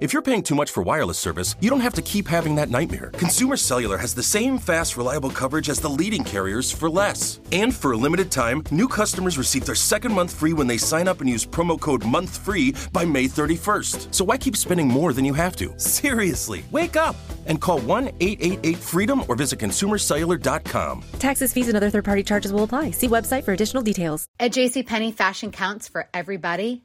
[0.00, 2.70] If you're paying too much for wireless service, you don't have to keep having that
[2.70, 3.10] nightmare.
[3.18, 7.38] Consumer Cellular has the same fast, reliable coverage as the leading carriers for less.
[7.52, 11.06] And for a limited time, new customers receive their second month free when they sign
[11.06, 14.14] up and use promo code MONTHFREE by May 31st.
[14.14, 15.78] So why keep spending more than you have to?
[15.78, 21.04] Seriously, wake up and call 1 888 freedom or visit consumercellular.com.
[21.18, 22.92] Taxes, fees, and other third party charges will apply.
[22.92, 24.24] See website for additional details.
[24.38, 26.84] At JCPenney, fashion counts for everybody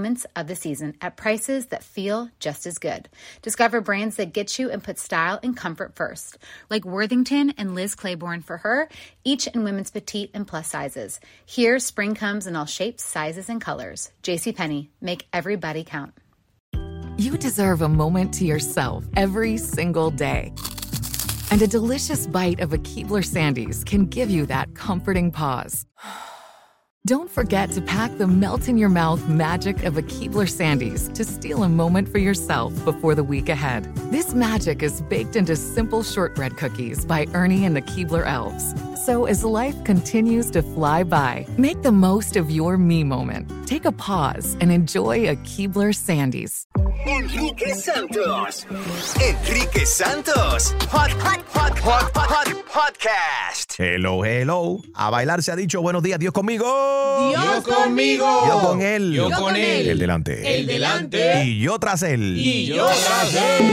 [0.01, 3.07] moments of the season at prices that feel just as good.
[3.43, 6.39] Discover brands that get you and put style and comfort first,
[6.71, 8.89] like Worthington and Liz Claiborne for her,
[9.23, 11.19] each in women's petite and plus sizes.
[11.45, 14.11] Here, spring comes in all shapes, sizes, and colors.
[14.23, 16.13] JCPenney, make everybody count.
[17.17, 20.51] You deserve a moment to yourself every single day.
[21.51, 25.85] And a delicious bite of a Keebler Sandys can give you that comforting pause.
[27.07, 31.25] Don't forget to pack the melt in your mouth magic of a Keebler Sandys to
[31.25, 33.85] steal a moment for yourself before the week ahead.
[34.11, 38.75] This magic is baked into simple shortbread cookies by Ernie and the Keebler Elves.
[39.03, 43.49] So as life continues to fly by, make the most of your me moment.
[43.65, 46.67] Take a pause and enjoy a Keebler Sandys.
[47.07, 48.63] Enrique Santos.
[49.19, 50.71] Enrique Santos.
[50.91, 53.75] Hot, hot, hot, hot, hot, podcast.
[53.75, 54.81] Hello, hello.
[54.93, 56.90] A bailar se ha dicho buenos días, Dios conmigo.
[57.29, 58.25] Dios conmigo.
[58.47, 59.13] Yo con él.
[59.13, 59.87] Yo con él.
[59.87, 60.57] El delante.
[60.59, 61.43] El delante.
[61.45, 62.37] Y yo tras él.
[62.37, 63.71] Y yo tras él.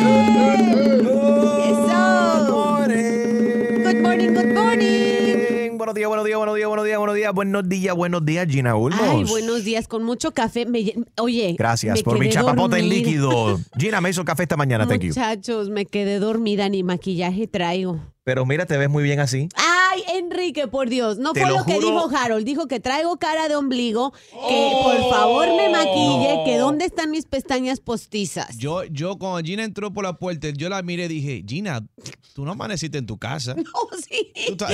[3.84, 5.78] Good morning, good morning.
[5.78, 8.76] Buenos días, buenos días, buenos días, buenos días, buenos días, buenos días, buenos días, Gina
[8.76, 9.00] Ulmos.
[9.00, 10.66] Ay, buenos días, con mucho café.
[10.66, 13.58] Me Oye, Gracias me por mi chapapote en líquido.
[13.78, 15.08] Gina me hizo café esta mañana, thank you.
[15.08, 18.00] Muchachos, me quedé dormida, ni maquillaje traigo.
[18.28, 19.48] Pero mira, te ves muy bien así.
[19.54, 21.86] Ay, Enrique, por Dios, no Te fue lo lo, que juro.
[21.86, 22.44] dijo Harold.
[22.44, 27.24] Dijo que traigo cara de ombligo, que por favor me maquille, que dónde están mis
[27.24, 28.58] pestañas postizas.
[28.58, 31.86] Yo, yo cuando Gina entró por la puerta, yo la miré y dije, Gina,
[32.34, 33.56] tú no amaneciste en tu casa.
[33.72, 34.30] Oh, sí.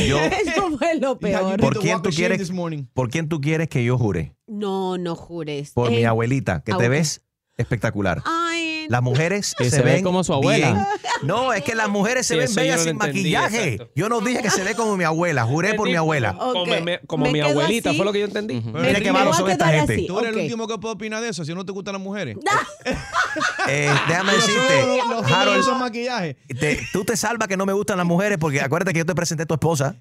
[0.09, 1.61] Yo- Eso fue lo peor.
[1.61, 2.51] ¿Por quién tú quieres?
[2.93, 4.35] ¿Por quién tú quieres que yo jure?
[4.49, 5.71] No, no jures.
[5.71, 6.91] Por mi Eh, abuelita, que ah, te ok.
[6.91, 7.21] ves
[7.57, 8.21] espectacular.
[8.25, 8.54] Ay,
[8.89, 10.67] Las mujeres Que se, se ve ven como su abuela.
[10.73, 10.87] bien.
[11.23, 13.69] No, es que las mujeres se Sí, ven yo bellas no sin entendí, maquillaje.
[13.75, 13.93] exacto.
[13.95, 16.35] Yo no dije que se ve como mi abuela, juré por mi abuela.
[16.37, 17.97] Como, me- como me mi abuelita, así.
[17.97, 18.61] fue lo que yo entendí.
[18.61, 20.05] Mira qué malos son esta gente.
[20.07, 22.37] Tú eres el último que puede opinar de eso, si no te gustan las mujeres.
[23.67, 26.37] Eh, déjame decirte, los Harold, usan maquillaje.
[26.61, 29.15] te- tú te salvas que no me gustan las mujeres porque acuérdate que yo te
[29.15, 29.97] presenté a tu esposa.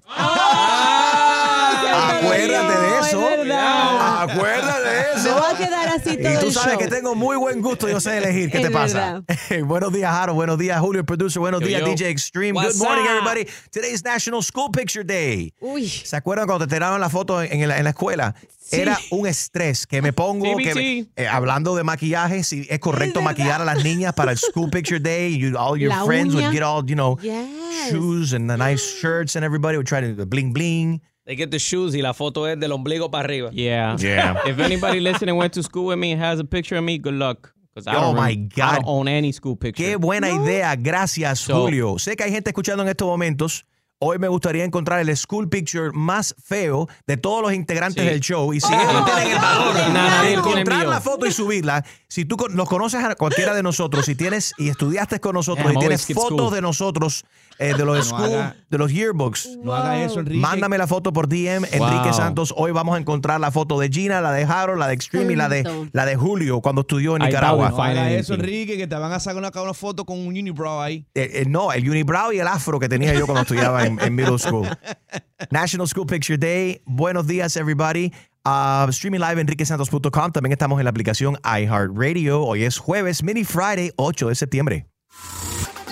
[1.94, 3.30] Acuérdate de eso.
[3.30, 3.50] es.
[3.52, 5.34] Acuérdate de eso.
[5.34, 6.78] voy a quedar así todo Y tú el sabes show.
[6.78, 8.50] que tengo muy buen gusto, yo sé elegir.
[8.50, 9.22] ¿Qué Es te pasa?
[9.64, 10.36] buenos días, Harold.
[10.36, 11.40] Buenos días, Julio, el producer.
[11.40, 11.86] Buenos Yo, días, yo.
[11.88, 12.52] DJ Extreme.
[12.58, 13.10] What's Good morning, up?
[13.10, 13.46] everybody.
[13.70, 15.52] Today's National School Picture Day.
[15.60, 15.88] Uy.
[15.88, 18.34] ¿Se acuerdan cuando te tiraron la foto en, en la, en la escuela?
[18.70, 23.20] Era un estrés que me pongo, que me- eh, hablando de maquillaje, si es correcto
[23.20, 25.36] maquillar a las niñas para el School Picture Day.
[25.38, 26.50] You, all your La friends would uña.
[26.52, 27.90] get all, you know, Yes.
[27.90, 31.02] shoes and the nice shirts and everybody would try to bling bling.
[31.26, 33.50] They get the shoes y la foto es del ombligo para arriba.
[33.50, 33.96] Yeah.
[33.98, 34.42] Yeah.
[34.46, 37.14] If anybody listening went to school with me and has a picture of me, good
[37.14, 37.54] luck.
[37.74, 38.74] Because I, Oh don't my really- I God.
[38.76, 39.82] don't own any school picture.
[39.82, 40.76] Qué buena idea.
[40.76, 41.98] Gracias, So- Julio.
[41.98, 43.64] Sé que hay gente escuchando en estos momentos
[44.00, 48.08] hoy me gustaría encontrar el school picture más feo de todos los integrantes Sí.
[48.10, 48.52] del show.
[48.52, 48.76] Y si Oh.
[48.78, 49.88] ellos tienen el valor No,
[50.18, 54.04] no, de encontrar la foto y subirla, si tú nos conoces a cualquiera de nosotros,
[54.04, 56.54] si tienes y estudiaste con nosotros Yeah, y tienes fotos school.
[56.54, 57.24] de nosotros,
[57.58, 60.40] eh, de los No school, haga- de los yearbooks, No haga eso, Enrique.
[60.40, 62.12] Mándame la foto por DM, Enrique Wow.
[62.12, 62.54] Santos.
[62.56, 65.36] Hoy vamos a encontrar la foto de Gina, la de Harold, la de Extreme y
[65.36, 67.70] la de, la de Julio cuando estudió en Nicaragua.
[67.70, 68.34] No haga eso.
[68.34, 71.06] Enrique, que te van a sacar una, una foto con un unibrow ahí.
[71.14, 74.14] Eh, eh, no, el unibrow y el afro que tenía yo cuando estudiaba en, en
[74.14, 74.66] middle school.
[75.50, 76.80] National School Picture Day.
[76.86, 78.12] Buenos días, everybody.
[78.46, 80.32] Uh, streaming live en enriquesantos.com.
[80.32, 82.42] También estamos en la aplicación iHeartRadio.
[82.42, 84.86] Hoy es jueves, Mini Friday, 8 de septiembre.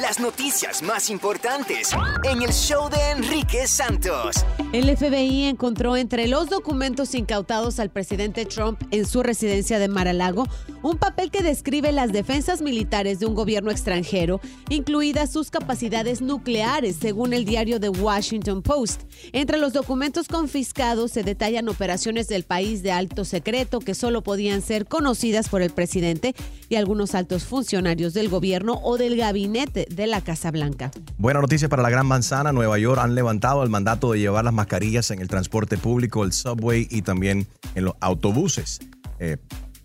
[0.03, 1.91] Las noticias más importantes
[2.25, 4.45] en el show de Enrique Santos.
[4.73, 10.49] El FBI encontró entre los documentos incautados al presidente Trump en su residencia de Mar-a-Lago
[10.83, 16.97] un papel que describe las defensas militares de un gobierno extranjero, incluidas sus capacidades nucleares,
[16.97, 19.03] según el diario The Washington Post.
[19.33, 24.63] Entre los documentos confiscados se detallan operaciones del país de alto secreto que solo podían
[24.63, 26.35] ser conocidas por el presidente
[26.69, 30.91] y algunos altos funcionarios del gobierno o del gabinete de la Casa Blanca.
[31.19, 32.53] Buena noticia para la Gran Manzana.
[32.53, 36.33] Nueva York han levantado el mandato de llevar las mascarillas en el transporte público, el
[36.33, 38.81] subway y también en los autobuses.
[39.19, 39.37] Eh,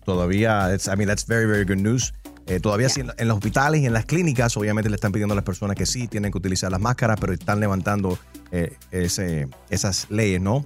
[0.04, 2.12] todavía, I mean, that's very, very good news.
[2.46, 5.34] Eh, todavía sí, en, en los hospitales y en las clínicas, obviamente le están pidiendo
[5.34, 8.18] a las personas que sí tienen que utilizar las máscaras, pero están levantando
[8.50, 10.64] eh, ese- esas leyes, ¿no?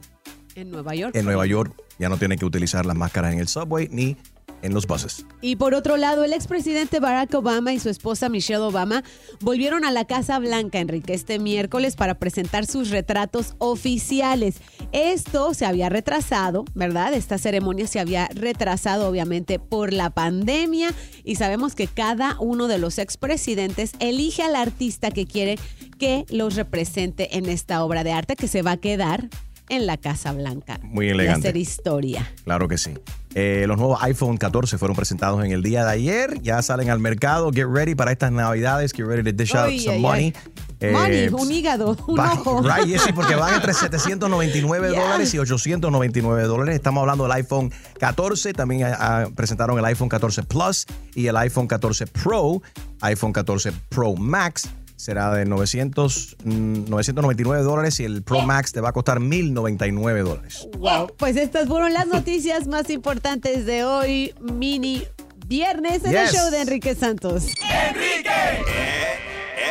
[0.54, 1.16] En Nueva York.
[1.16, 4.16] En Nueva York ya no tienen que utilizar las máscaras en el subway ni
[4.62, 5.26] en los buses.
[5.40, 9.02] Y por otro lado, el expresidente Barack Obama y su esposa Michelle Obama
[9.40, 14.56] volvieron a la Casa Blanca, Enrique, este miércoles para presentar sus retratos oficiales.
[14.92, 17.12] Esto se había retrasado, ¿verdad?
[17.14, 20.94] Esta ceremonia se había retrasado, obviamente, por la pandemia.
[21.24, 25.58] Y sabemos que cada uno de los expresidentes elige al artista que quiere
[25.98, 29.28] que los represente en esta obra de arte que se va a quedar
[29.68, 30.78] en la Casa Blanca.
[30.82, 31.48] Muy Y elegante.
[31.48, 32.30] hacer historia.
[32.44, 32.90] Claro que sí.
[33.34, 36.40] Eh, los nuevos iPhone 14 fueron presentados en el día de ayer.
[36.42, 37.50] Ya salen al mercado.
[37.52, 38.92] Get ready para estas navidades.
[38.92, 40.32] Get ready to dish out some ay, money.
[40.80, 40.90] ay.
[40.92, 42.60] Money, Eh, un hígado, un va- ojo.
[42.60, 45.00] Right, yes, sí, porque van entre 799 Yeah.
[45.00, 46.74] dólares y 899 dólares.
[46.74, 48.52] Estamos hablando del iPhone 14.
[48.52, 52.60] También ah, ah, presentaron el iPhone 14 Plus y el iPhone 14 Pro.
[53.00, 54.68] iPhone 14 Pro Max
[55.02, 60.20] será de 900, mm, 999 dólares y el Pro Max te va a costar 1099
[60.20, 60.68] dólares.
[60.78, 61.08] Wow.
[61.16, 65.02] Pues estas fueron las noticias más importantes de hoy, mini
[65.48, 67.46] viernes en el show de Enrique Santos.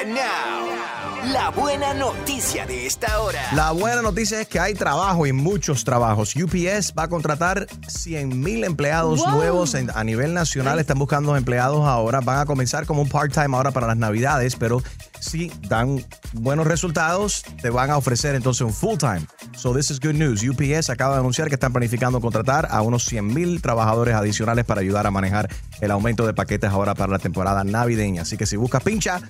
[0.01, 3.39] And now, la buena noticia de esta hora.
[3.53, 6.35] La buena noticia es que hay trabajo y muchos trabajos.
[6.35, 9.31] UPS va a contratar 100 mil empleados Wow.
[9.31, 10.79] nuevos en- a nivel nacional.
[10.79, 12.21] Están buscando empleados ahora.
[12.21, 14.81] Van a comenzar como un part-time ahora para las navidades, pero
[15.19, 16.03] si dan
[16.33, 19.21] buenos resultados, te van a ofrecer entonces un full-time.
[19.56, 20.41] So this is good news.
[20.44, 24.81] UPS acaba de anunciar que están planificando contratar a unos 100 mil trabajadores adicionales para
[24.81, 25.50] ayudar a manejar
[25.81, 28.23] el aumento de paquetes ahora para la temporada navideña.
[28.23, 29.21] Así que si buscas pincha,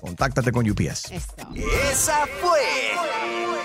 [0.00, 1.12] contáctate con UPS.
[1.90, 2.60] Esa fue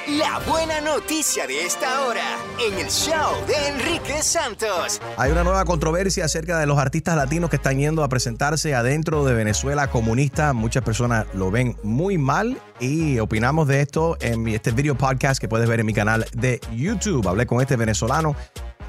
[0.07, 5.01] la buena noticia de esta hora en el show de Enrique Santos.
[5.17, 9.25] Hay una nueva controversia acerca de los artistas latinos que están yendo a presentarse adentro
[9.25, 10.53] de Venezuela comunista.
[10.53, 15.47] Muchas personas lo ven muy mal y opinamos de esto en este video podcast que
[15.47, 17.27] puedes ver en mi canal de YouTube.
[17.27, 18.35] Hablé con este venezolano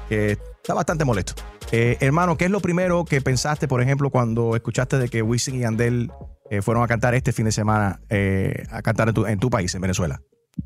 [0.09, 1.33] que está bastante molesto.
[1.71, 5.55] Eh, hermano, ¿qué es lo primero que pensaste, por ejemplo, cuando escuchaste de que Wisin
[5.55, 6.11] y Andel
[6.49, 9.49] eh, fueron a cantar este fin de semana, eh, a cantar en tu, en tu
[9.49, 10.19] país, en Venezuela?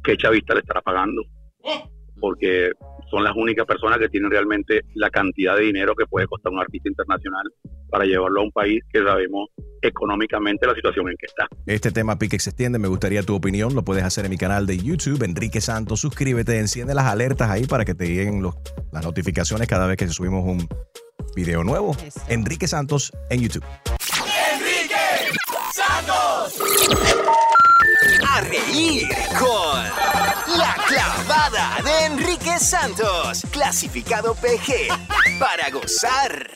[0.03, 1.21] qué chavista le estará pagando,
[2.19, 2.71] porque
[3.09, 6.59] son las únicas personas que tienen realmente la cantidad de dinero que puede costar un
[6.59, 7.43] artista internacional
[7.89, 9.49] para llevarlo a un país que sabemos
[9.81, 11.47] económicamente la situación en que está.
[11.65, 14.65] Este tema pique se extiende, me gustaría tu opinión, lo puedes hacer en mi canal
[14.65, 18.55] de YouTube, Enrique Santos, suscríbete, enciende las alertas ahí para que te lleguen los-
[18.93, 20.67] las notificaciones cada vez que subimos un
[21.35, 21.95] video nuevo.
[22.29, 23.63] Enrique Santos en YouTube.
[28.27, 29.07] A reír
[29.37, 29.83] con
[30.57, 34.87] la clavada de Enrique Santos, clasificado PG,
[35.39, 36.49] para gozar.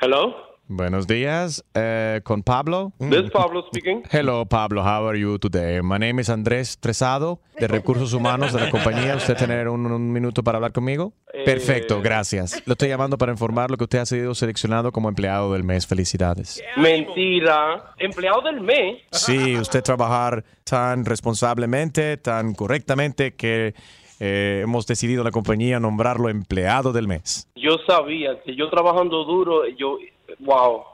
[0.00, 2.92] Hello, Buenos días, eh, con Pablo.
[2.98, 4.02] this is Pablo speaking.
[4.10, 4.82] Hello, Pablo.
[4.82, 5.82] How are you today?
[5.82, 9.14] My name is Andrés Tresado, de Recursos Humanos de la compañía.
[9.14, 11.12] ¿Usted tener un, un minuto para hablar conmigo?
[11.34, 12.62] Eh, Perfecto, gracias.
[12.66, 15.86] Lo estoy llamando para informarlo que usted ha sido seleccionado como empleado del mes.
[15.86, 16.62] Felicidades.
[16.76, 17.92] Mentira.
[17.98, 19.02] Empleado del mes.
[19.12, 23.74] Sí, usted trabajar tan responsablemente, tan correctamente que
[24.18, 27.48] eh, hemos decidido la compañía nombrarlo empleado del mes.
[27.54, 29.98] Yo sabía que yo trabajando duro, yo,
[30.40, 30.84] wow.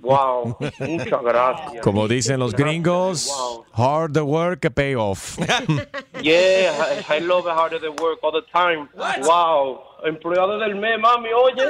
[0.00, 1.82] Wow, muchas gracias.
[1.82, 3.64] Como dicen los gringos, Wow.
[3.72, 5.36] hard the work, a pay off.
[6.22, 6.72] Yeah,
[7.08, 8.88] I, I love how they work all the time.
[9.24, 11.68] Wow, empleado del mes, mami, oye.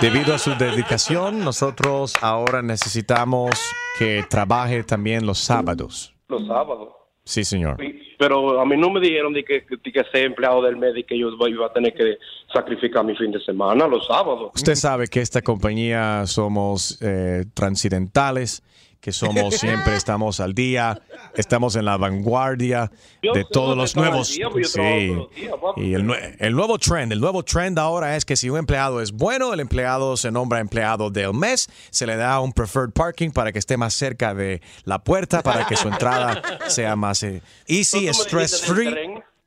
[0.00, 3.50] Debido a su dedicación, nosotros ahora necesitamos
[3.98, 6.14] que trabaje también los sábados.
[6.28, 6.88] Los sábados.
[7.24, 7.76] Sí, señor.
[7.78, 10.96] Sí, Pero a mí no me dijeron de que, de que ser empleado del mes
[10.96, 12.18] y que yo iba a tener que
[12.52, 14.52] sacrificar mi fin de semana los sábados.
[14.54, 18.62] Usted sabe que esta compañía somos eh, transidentales,
[19.00, 21.00] que somos siempre estamos al día,
[21.34, 22.90] estamos en la vanguardia
[23.22, 24.32] de todos los nuevos.
[24.34, 25.08] día, Sí.
[25.14, 25.52] los días.
[25.76, 29.12] Y el, el nuevo trend, el nuevo trend ahora es que si un empleado es
[29.12, 33.52] bueno, el empleado se nombra empleado del mes, se le da un preferred parking para
[33.52, 38.08] que esté más cerca de la puerta, para que su entrada sea más eh, easy,
[38.08, 38.94] stress free.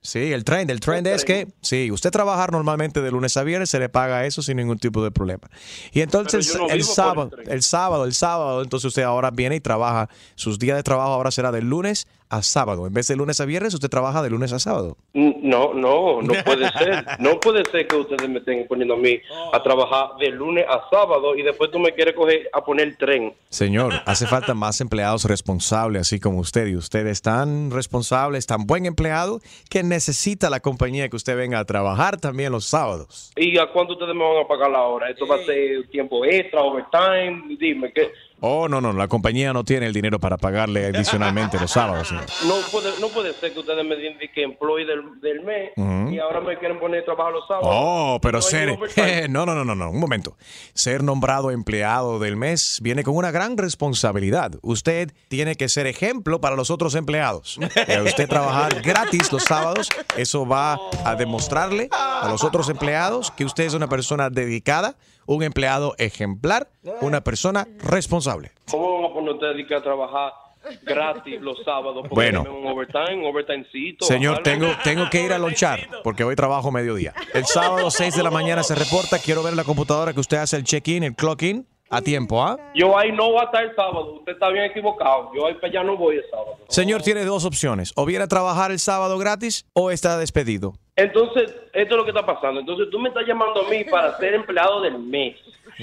[0.02, 3.70] Sí, el trend, el trend es que, sí, usted trabajar normalmente de lunes a viernes,
[3.70, 5.50] se le paga eso sin ningún tipo de problema.
[5.92, 9.60] Y entonces no el sábado, el el sábado, el sábado, entonces usted ahora viene y
[9.60, 12.86] trabaja, sus días de trabajo ahora será de lunes a sábado.
[12.88, 14.98] En vez de lunes a viernes, usted trabaja de lunes a sábado.
[15.14, 17.06] No, no, no puede ser.
[17.20, 19.20] No puede ser que ustedes me estén poniendo a mí
[19.52, 22.98] a trabajar de lunes a sábado y después tú me quieres coger a poner el
[22.98, 23.34] tren.
[23.50, 26.68] Señor, hace falta más empleados responsables, así como usted.
[26.68, 31.36] Y usted es tan responsable, es tan buen empleado, que necesita la compañía que usted
[31.36, 33.32] venga a trabajar también los sábados.
[33.36, 35.10] ¿Y a cuánto ustedes me van a pagar la hora?
[35.10, 37.56] ¿Esto va a ser tiempo extra, overtime?
[37.60, 38.12] Dime, ¿qué?
[38.42, 42.08] Oh, no, no, la compañía no tiene el dinero para pagarle adicionalmente los sábados.
[42.08, 42.26] señor.
[42.48, 46.10] No puede, no puede ser que ustedes me digan que employee del, del mes Ujú.
[46.12, 47.70] y ahora me quieren poner a trabajar los sábados.
[47.72, 49.30] Oh, pero No ser.
[49.30, 50.38] no, no, no, no, no, un momento.
[50.74, 54.54] Ser nombrado empleado del mes viene con una gran responsabilidad.
[54.62, 57.58] Usted tiene que ser ejemplo para los otros empleados.
[57.88, 63.46] Eh, usted trabajar gratis los sábados, eso va a demostrarle a los otros empleados que
[63.46, 64.96] usted es una persona dedicada,
[65.30, 66.70] un empleado ejemplar,
[67.02, 68.52] una persona responsable.
[68.72, 70.34] ¿Cómo van a poner ustedes que a trabajar
[70.82, 71.98] gratis los sábados?
[72.02, 72.44] Porque Bueno.
[72.44, 74.06] denme un overtime, un overtimecito.
[74.06, 77.14] Señor, tengo, tengo que ir a lonchar porque hoy trabajo mediodía.
[77.36, 79.20] El sábado 6 de la mañana se reporta.
[79.20, 82.58] Quiero ver en la computadora que usted hace el check-in, el clock-in a tiempo, ¿ah?
[82.76, 84.16] Yo ahí no voy a estar el sábado.
[84.16, 85.32] Usted está bien equivocado.
[85.36, 86.58] Yo ahí para allá no voy el sábado.
[86.70, 87.94] Señor, tiene dos opciones.
[87.96, 90.74] O viene a trabajar el sábado gratis o está despedido.
[91.00, 92.60] Entonces, esto es lo que está pasando.
[92.60, 95.38] Entonces, tú me estás llamando a mí para ser empleado del mes.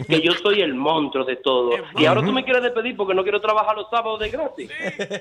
[0.09, 1.71] Que yo soy el monstruo de todo.
[1.97, 4.71] Y ahora tú me quieres despedir porque no quiero trabajar los sábados de gratis.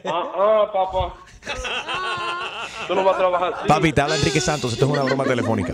[0.03, 1.13] Ah, ah, papá.
[2.85, 3.67] Tú no vas a trabajar así.
[3.69, 4.73] Papi, te habla Enrique Santos.
[4.73, 5.73] Esto es una broma telefónica.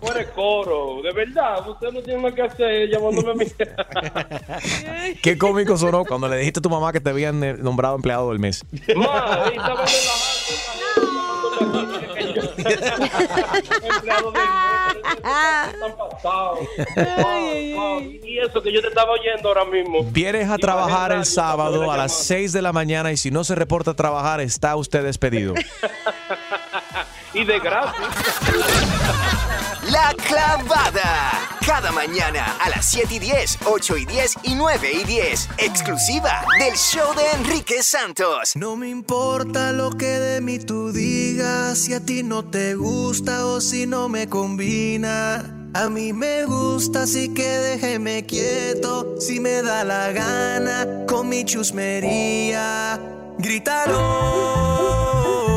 [0.00, 1.02] Fuera de coro.
[1.02, 3.44] De verdad, usted no tiene nada que hacer llamándome a mí.
[5.22, 8.30] Qué cómico sonó cuando le dijiste a tu mamá que te habían eh, nombrado empleado
[8.30, 8.64] del mes.
[8.86, 9.50] Empleado
[14.32, 14.42] del.
[18.24, 20.04] Y eso que yo te estaba oyendo ahora mismo.
[20.04, 23.54] Vienes a trabajar el sábado a las 6 de la mañana y si no se
[23.54, 25.54] reporta a trabajar, está usted despedido.
[27.34, 28.00] Y de gratis.
[29.90, 31.30] La clavada.
[31.64, 35.48] Cada mañana a las 7 y 10, 8 y 10 y 9 y 10.
[35.56, 38.54] Exclusiva del show de Enrique Santos.
[38.54, 43.46] No me importa lo que de mí tú digas, si a ti no te gusta
[43.46, 45.70] o si no me combina.
[45.72, 51.44] A mí me gusta, así que déjeme quieto, si me da la gana, con mi
[51.44, 53.00] chusmería.
[53.38, 55.47] Grítalo.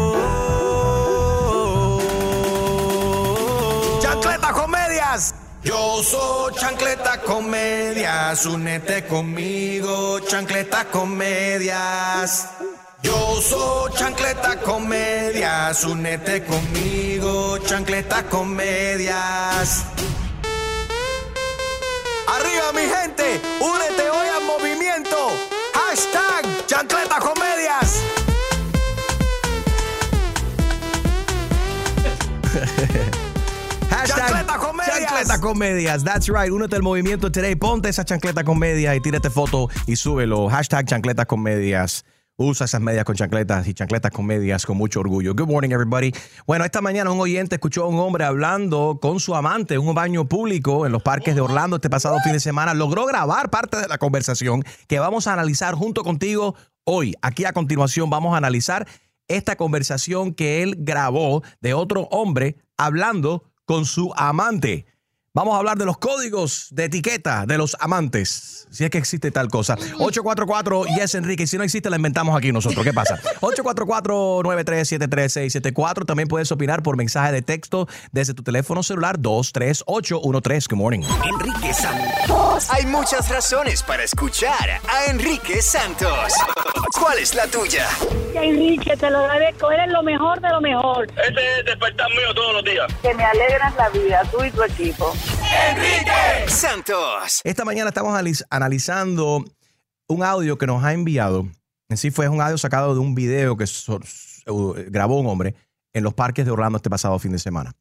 [4.51, 5.33] Chancleta Comedias.
[5.63, 12.49] Yo soy Chancleta Comedias, únete conmigo, Chancleta Comedias.
[13.01, 19.85] Yo soy Chancleta Comedias, únete conmigo, Chancleta Comedias.
[22.27, 25.15] Arriba mi gente, únete hoy al movimiento.
[25.73, 28.01] Hashtag Chancleta Comedias.
[34.01, 34.99] Hashtag Chancleta Comedias.
[34.99, 36.03] Chancleta Comedias.
[36.03, 36.51] That's right.
[36.51, 37.53] Únete al movimiento today.
[37.53, 40.49] Ponte esa chancleta comedia y tírate foto y súbelo.
[40.49, 42.03] Hashtag Chancleta Comedias.
[42.35, 45.35] Usa esas medias con chancletas y chancletas con medias con mucho orgullo.
[45.35, 46.11] Good morning, everybody.
[46.47, 49.93] Bueno, esta mañana un oyente escuchó a un hombre hablando con su amante en un
[49.93, 52.73] baño público en los parques de Orlando este pasado fin de semana.
[52.73, 56.55] Logró grabar parte de la conversación que vamos a analizar junto contigo
[56.85, 57.13] hoy.
[57.21, 58.87] Aquí a continuación vamos a analizar
[59.27, 64.90] esta conversación que él grabó de otro hombre hablando con su amante.
[65.33, 69.31] Vamos a hablar de los códigos de etiqueta de los amantes, si es que existe
[69.31, 69.75] tal cosa.
[69.97, 72.83] 844 Yes Enrique, si no existe la inventamos aquí nosotros.
[72.83, 73.17] ¿Qué pasa?
[73.39, 76.05] 844-9373674.
[76.05, 80.67] También puedes opinar por mensaje de texto desde tu teléfono celular 23813.
[80.69, 80.99] Good morning.
[81.23, 82.69] Enrique Santos.
[82.69, 86.33] Hay muchas razones para escuchar a Enrique Santos.
[86.99, 87.87] ¿Cuál es la tuya?
[88.35, 89.71] Enrique, te lo agradezco.
[89.71, 91.07] Eres lo mejor de lo mejor.
[91.11, 92.87] Ese es el despertar mío todos los días.
[93.01, 95.13] Que me alegras la vida, tú y tu equipo.
[95.69, 97.41] Enrique Santos.
[97.43, 99.43] Esta mañana estamos alis- analizando
[100.07, 101.47] un audio que nos ha enviado.
[101.89, 103.65] En sí fue un audio sacado de un video que
[104.89, 105.55] grabó un hombre
[105.93, 107.73] en los parques de Orlando este pasado fin de semana.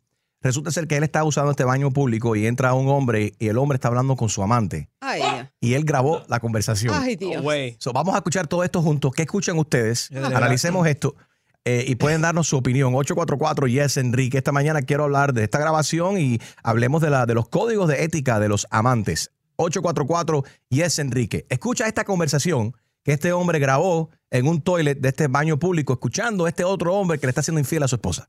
[0.42, 3.58] Resulta ser que él está usando este baño público y entra un hombre y el
[3.58, 4.88] hombre está hablando con su amante.
[5.00, 5.22] Ay,
[5.60, 6.94] Y él grabó la conversación.
[6.98, 7.44] Ay, Dios.
[7.78, 9.12] So, vamos a escuchar todo esto juntos.
[9.14, 10.08] ¿Qué escuchan ustedes?
[10.08, 11.14] de Analicemos esto
[11.64, 12.94] eh, y pueden darnos su opinión.
[12.94, 14.38] 844 Yes Enrique.
[14.38, 18.04] Esta mañana quiero hablar de esta grabación y hablemos de, la, de los códigos de
[18.04, 19.30] ética de los amantes.
[19.56, 21.46] 844 Yes Enrique.
[21.50, 26.46] Escucha esta conversación que este hombre grabó en un toilet de este baño público, escuchando
[26.46, 28.28] a este otro hombre que le está haciendo infiel a su esposa.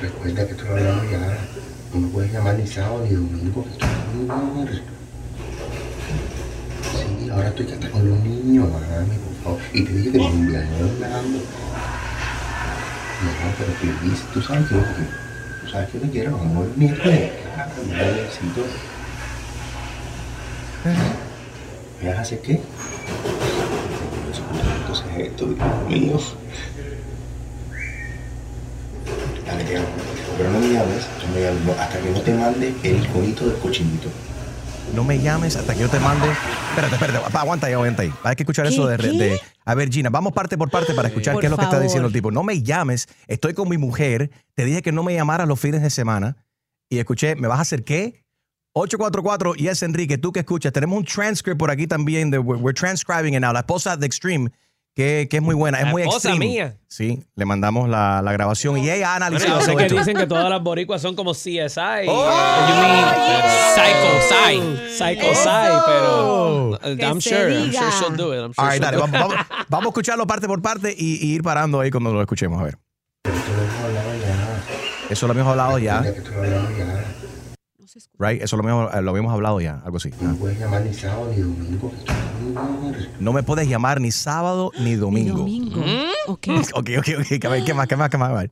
[0.00, 1.38] Recuerda que tú lo hablamos ya.
[1.92, 3.64] No me puedes llamar ni sábado ni domingo.
[3.64, 3.88] que estoy
[4.26, 4.68] con amor.
[6.92, 9.58] Sí, ahora estoy que hasta con los niños, mami, favor.
[9.72, 11.38] Y te dije que mi cumpleaños Orlando.
[13.20, 16.38] No, pero please, tú sabes que, que- tú sabes que me quiero.
[17.54, 18.64] Claro, mi bebecito.
[22.02, 22.60] ¿Me vas a hacer qué?
[24.80, 26.18] Entonces esto, Dios mío.
[29.46, 29.86] Dale, te amo.
[30.38, 34.08] Pero no me llames, me hasta que no te mande el conito del cochinito.
[34.94, 36.26] No me llames hasta que yo te mande.
[36.70, 38.12] Espérate, espérate, pa, aguanta ahí, aguanta ahí.
[38.24, 41.34] Hay que escuchar eso de, de- A ver, Gina, vamos parte por parte para escuchar
[41.34, 42.30] Por qué es lo que está diciendo el tipo.
[42.30, 45.82] No me llames, estoy con mi mujer, te dije que no me llamaras los fines
[45.82, 46.36] de semana
[46.88, 48.24] y escuché, ¿me vas a hacer qué?
[48.72, 52.74] 844 Yes Enrique, tú que escuchas, tenemos un transcript por aquí también de we're, we're
[52.74, 53.52] transcribing it now.
[53.52, 54.50] La esposa de Extreme,
[54.94, 56.46] que, que es muy buena, es La muy esposa extreme.
[56.52, 56.76] mía.
[56.88, 59.98] Sí, le mandamos la, la grabación y ella ha analizado yo sé todo que esto.
[59.98, 62.06] dicen que todas las boricuas son como CSI.
[62.08, 62.30] Oh,
[62.68, 63.04] you mean
[63.74, 64.96] Psycho Psy.
[64.98, 68.40] Psycho Psy, pero Que I'm sure, I'm sure she'll do it.
[68.40, 69.20] I'm sure All right, dale, vamos, it.
[69.20, 69.36] vamos-
[69.68, 72.60] vamos a escucharlo parte por parte y, y ir parando ahí cuando lo escuchemos.
[72.60, 72.76] A ver.
[75.08, 76.02] Eso lo habíamos hablado ya.
[76.02, 76.42] Recuerda que tú lo
[78.18, 78.42] Right?
[78.42, 80.10] Eso lo habíamos, lo habíamos hablado ya, algo así.
[80.20, 81.92] No me puedes llamar ni sábado ni domingo.
[83.18, 85.38] No me puedes llamar ni sábado ni domingo.
[85.38, 85.82] Domingo.
[86.26, 86.48] Ok.
[86.74, 87.50] Ok, ok, ok.
[87.50, 88.32] Ver, ¿Qué más, qué más, qué más?
[88.32, 88.50] Ver.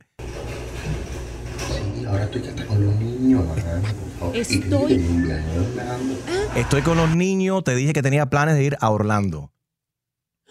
[1.69, 3.43] Sí, ahora estoy hasta con los niños,
[4.33, 4.95] que Estoy-
[5.55, 6.15] Orlando.
[6.57, 9.53] Estoy con los niños, te dije que tenía planes de ir a Orlando.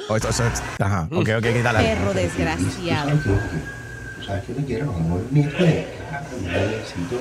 [0.10, 0.43] Oh, eso- eso-
[0.80, 1.80] ajá, ok, ok, ok, dale.
[1.80, 3.12] Perro desgraciado.
[4.26, 5.86] Sabes que te quiero, amor, miércoles.
[6.10, 7.17] Claro, mi bebecito.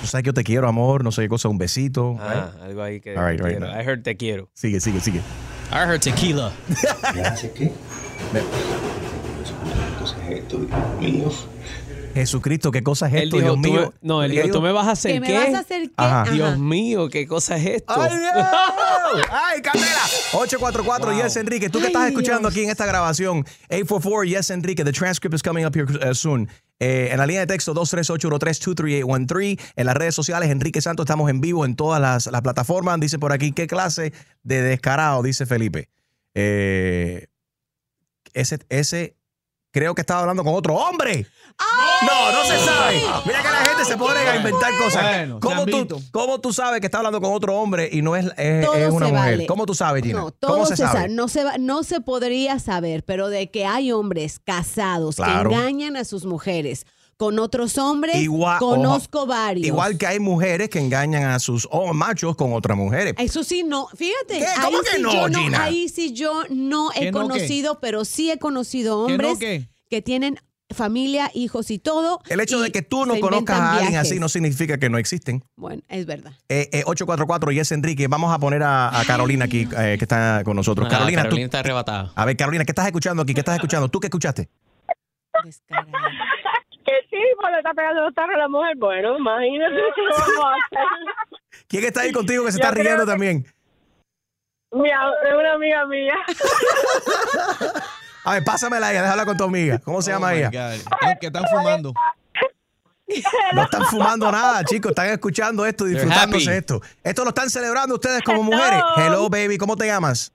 [0.00, 2.16] Tú sabes que yo te quiero, amor, no sé qué cosa, un besito.
[2.20, 3.72] Ah, algo ahí que All right, te right, quiero.
[3.80, 4.48] I heard te quiero.
[4.54, 5.20] Sigue, sigue, sigue.
[5.70, 6.52] I heard tequila.
[7.14, 7.72] ¿Me hace qué?
[9.92, 11.30] Entonces esto, Dios mío.
[12.14, 13.92] Jesucristo, ¿qué cosa es Él esto, dijo, Dios mío?
[14.00, 15.32] me- no, él ¿Qué dijo, tú me vas a hacer ¿Que qué?
[15.38, 15.94] me vas a hacer qué?
[15.96, 16.24] Ajá.
[16.30, 17.94] Dios mío, ¿qué cosa es esto?
[17.96, 19.26] ¡Ay, Dios!
[19.30, 20.02] ¡Ay, Candela!
[20.32, 21.68] 844 Yes Enrique.
[21.68, 24.84] Tú que estás escuchando aquí en esta grabación, 844 Yes Enrique.
[24.84, 26.48] The transcript is coming up here uh, soon.
[26.80, 29.60] Eh, en la línea de texto 238-1323813.
[29.76, 33.00] En las redes sociales, Enrique Santos, estamos en vivo en todas las, plataformas.
[33.00, 34.12] Dice por aquí, ¿qué clase
[34.42, 35.22] de descarado?
[35.22, 35.88] Dice Felipe.
[36.34, 37.26] Eh,
[38.32, 39.17] ese, ese,
[39.70, 41.26] creo que estaba hablando con otro hombre.
[42.06, 43.02] No, no se sabe.
[43.26, 45.02] Mira que la gente se pone a inventar cosas.
[45.02, 46.00] Bueno, ¿Cómo, se han tú, visto.
[46.12, 48.90] ¿Cómo tú sabes que está hablando con otro hombre y no es, es- Todo es
[48.92, 49.30] una se mujer?
[49.32, 49.46] vale.
[49.46, 50.20] ¿Cómo tú sabes, Gina?
[50.20, 51.00] No, todo ¿Cómo se, sabe?
[51.02, 55.50] sa- No se, va- no se podría saber, pero de que hay hombres casados Claro.
[55.50, 56.86] que engañan a sus mujeres
[57.18, 59.66] con otros hombres, Igual- conozco ojo, varios.
[59.66, 63.14] Igual que hay mujeres que engañan a sus oh, machos con otras mujeres.
[63.18, 63.88] Eso sí, no.
[63.88, 64.38] Fíjate.
[64.38, 64.46] ¿Qué?
[64.46, 65.64] ahí ¿Cómo que sí no, yo Gina?
[65.64, 67.28] Ahí sí yo no he ¿Que no qué?
[67.28, 69.68] conocido, pero sí he conocido ¿Que no hombres qué?
[69.90, 70.38] que tienen
[70.70, 72.20] familia, hijos y todo.
[72.28, 74.10] El hecho y de que tú no conozcas a alguien viajes.
[74.12, 75.42] así no significa que no existen.
[75.56, 76.34] Bueno, es verdad.
[76.48, 78.06] Eh, eh, 844 Yes Enrique.
[78.06, 80.86] Vamos a poner a, a Carolina aquí, eh, que está con nosotros.
[80.86, 82.12] Ah, Carolina, Carolina tú- está arrebatada.
[82.14, 83.34] a ver, Carolina, ¿qué estás escuchando aquí?
[83.34, 83.88] ¿Qué estás escuchando?
[83.88, 84.48] ¿Tú qué escuchaste?
[86.88, 88.76] Que sí, pues le está pegando los tarros a la mujer.
[88.78, 90.86] Bueno, imagínate qué vamos a hacer.
[91.68, 93.46] ¿Quién está ahí contigo que se Yo está riendo que- también?
[94.72, 96.14] Mi, es una amiga mía.
[98.24, 99.78] A ver, pásamela a ella, déjala con tu amiga.
[99.78, 100.50] ¿Cómo se Oh llama ella?
[100.50, 100.74] God.
[100.74, 101.92] Están- Que están fumando.
[103.54, 104.90] No están fumando nada, chicos.
[104.90, 106.82] Están escuchando esto, y disfrutándose esto.
[107.02, 108.82] Esto lo están celebrando ustedes como mujeres.
[108.98, 109.56] Hello, baby.
[109.56, 110.30] ¿Cómo te llamas?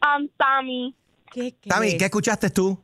[0.00, 0.94] Um, Sammy.
[1.30, 2.82] ¿Qué Tami, ¿qué escuchaste tú?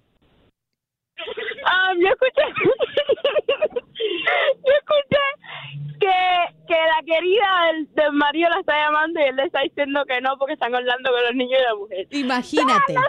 [1.96, 2.46] Никуда.
[4.64, 5.24] Никуда.
[6.04, 10.04] que, que la querida del, del marido la está llamando y él le está diciendo
[10.06, 12.06] que no porque están hablando con los niños y la mujer.
[12.10, 12.94] Imagínate.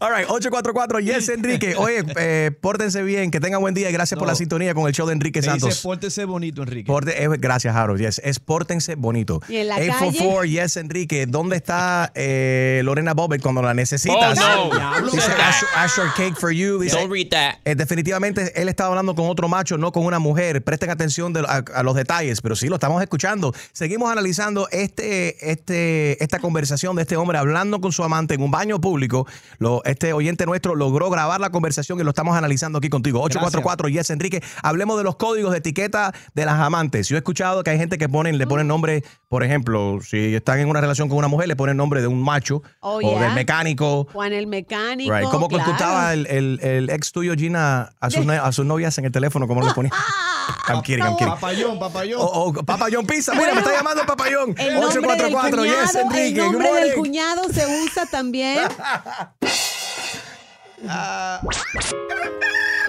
[0.00, 1.74] All right, 844 Yes Enrique.
[1.76, 4.92] Oye, eh, pórtense bien, que tengan buen día y gracias por la sintonía con el
[4.94, 5.68] show de Enrique Santos.
[5.68, 6.90] Dice, pórtese bonito, Enrique.
[6.90, 8.00] Porte- eh, gracias, Harold.
[8.00, 9.40] Yes, es pórtense bonito.
[9.48, 11.26] Y en la 844 Yes Enrique.
[11.26, 14.38] ¿Dónde está eh, Lorena Bobbitt cuando la necesitas?
[14.40, 15.10] Oh, no.
[15.10, 16.78] Dice Asher, Asher Cake for You.
[16.80, 17.56] Dice, Don't read that.
[17.64, 20.62] eh, definitivamente él estaba hablando con otro macho, no con una mujer.
[20.64, 23.52] Presten atención de- a, a los detalles, pero sí lo estamos escuchando.
[23.72, 28.50] Seguimos analizando este, este, esta conversación de este hombre hablando con su amante en un
[28.50, 29.26] baño público.
[29.58, 33.20] Lo, este oyente nuestro logró grabar la conversación y lo estamos analizando aquí contigo.
[33.22, 34.42] 844 Yes Enrique.
[34.62, 37.08] Hablemos de los códigos de etiqueta de las amantes.
[37.08, 40.58] Yo he escuchado que hay gente que ponen, le ponen nombre, por ejemplo, si están
[40.60, 43.20] en una relación con una mujer, le ponen nombre de un macho Oh, o yeah.
[43.22, 44.06] del mecánico.
[44.12, 45.14] Juan el mecánico.
[45.14, 45.28] Right.
[45.28, 46.10] ¿Cómo claro.
[46.12, 49.46] el, el, el ex tuyo, Gina, a sus, a sus novias en el teléfono?
[49.46, 49.90] ¿Cómo le ponía?
[50.68, 51.34] I'm kidding, I'm kidding.
[51.34, 52.20] Papayón, papayón.
[52.20, 54.54] Oh, oh, Papayón Pizza, mira, me está llamando Papayón.
[54.58, 56.40] El nombre del 844, yes, Enrique.
[56.40, 58.68] el nombre del cuñado se usa también.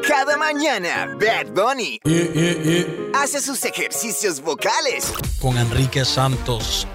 [0.08, 2.00] Cada mañana, Bad Bunny
[3.14, 5.12] hace sus ejercicios vocales.
[5.42, 6.86] Con Enrique Santos.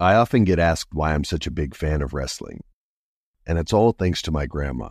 [0.00, 2.62] I often get asked why I'm such a big fan of wrestling,
[3.46, 4.90] and it's all thanks to my grandma.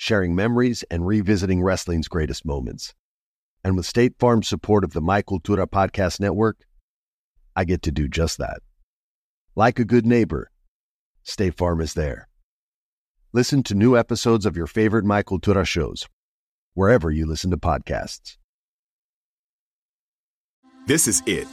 [0.00, 2.94] sharing memories and revisiting wrestling's greatest moments.
[3.62, 6.64] And with State Farm's support of the My Cultura Podcast Network,
[7.54, 8.60] I get to do just that.
[9.54, 10.50] Like a good neighbor,
[11.22, 12.28] State Farm is there.
[13.34, 16.08] Listen to new episodes of your favorite My Cultura shows,
[16.72, 18.38] wherever you listen to podcasts.
[20.86, 21.46] This is it.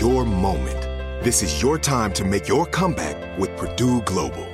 [0.00, 0.80] Your moment.
[1.24, 4.53] This is your time to make your comeback with Purdue Global.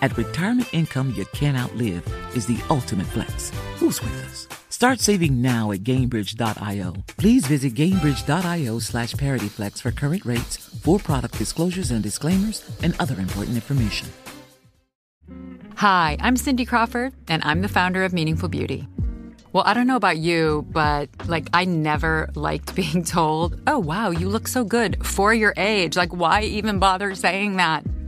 [0.00, 2.06] At retirement income you can't outlive
[2.36, 3.50] is the ultimate flex.
[3.76, 4.46] Who's with us?
[4.70, 6.94] Start saving now at GameBridge.io.
[7.16, 13.18] Please visit GameBridge.io slash ParityFlex for current rates, for product disclosures and disclaimers, and other
[13.18, 14.08] important information.
[15.76, 18.86] Hi, I'm Cindy Crawford, and I'm the founder of Meaningful Beauty.
[19.52, 24.10] Well, I don't know about you, but like I never liked being told, "Oh, wow,
[24.10, 27.84] you look so good for your age." Like why even bother saying that?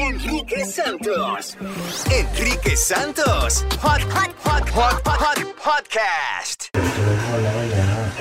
[0.00, 1.58] Enrique Santos.
[2.10, 3.66] Enrique Santos.
[3.82, 6.74] Hot, hot, hot, hot, hot, hot podcast.
[6.74, 8.12] hemos hablado ya.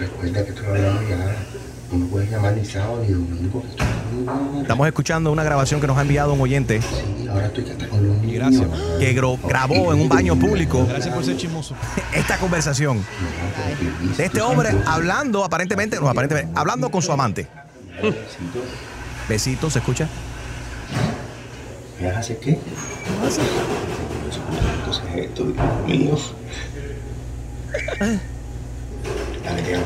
[0.00, 1.36] Recuerda que tú hablado ya.
[1.92, 3.62] No me puedes llamar ni sábado ni domingo.
[4.60, 6.80] Estamos escuchando una grabación que nos ha enviado un oyente.
[7.30, 8.34] ahora estoy hasta con los niños.
[8.34, 8.68] Gracias.
[8.98, 11.76] Que grabó en un baño público Gracias por ser chismoso.
[12.12, 13.06] esta conversación
[14.16, 17.46] de este hombre hablando aparentemente, no aparentemente, hablando con su amante.
[19.28, 20.08] Besitos, ¿se escucha?
[22.02, 22.58] ¿Me vas a hacer qué?
[24.78, 26.18] Entonces esto, Dios mío.
[29.44, 29.84] Dale, te amo.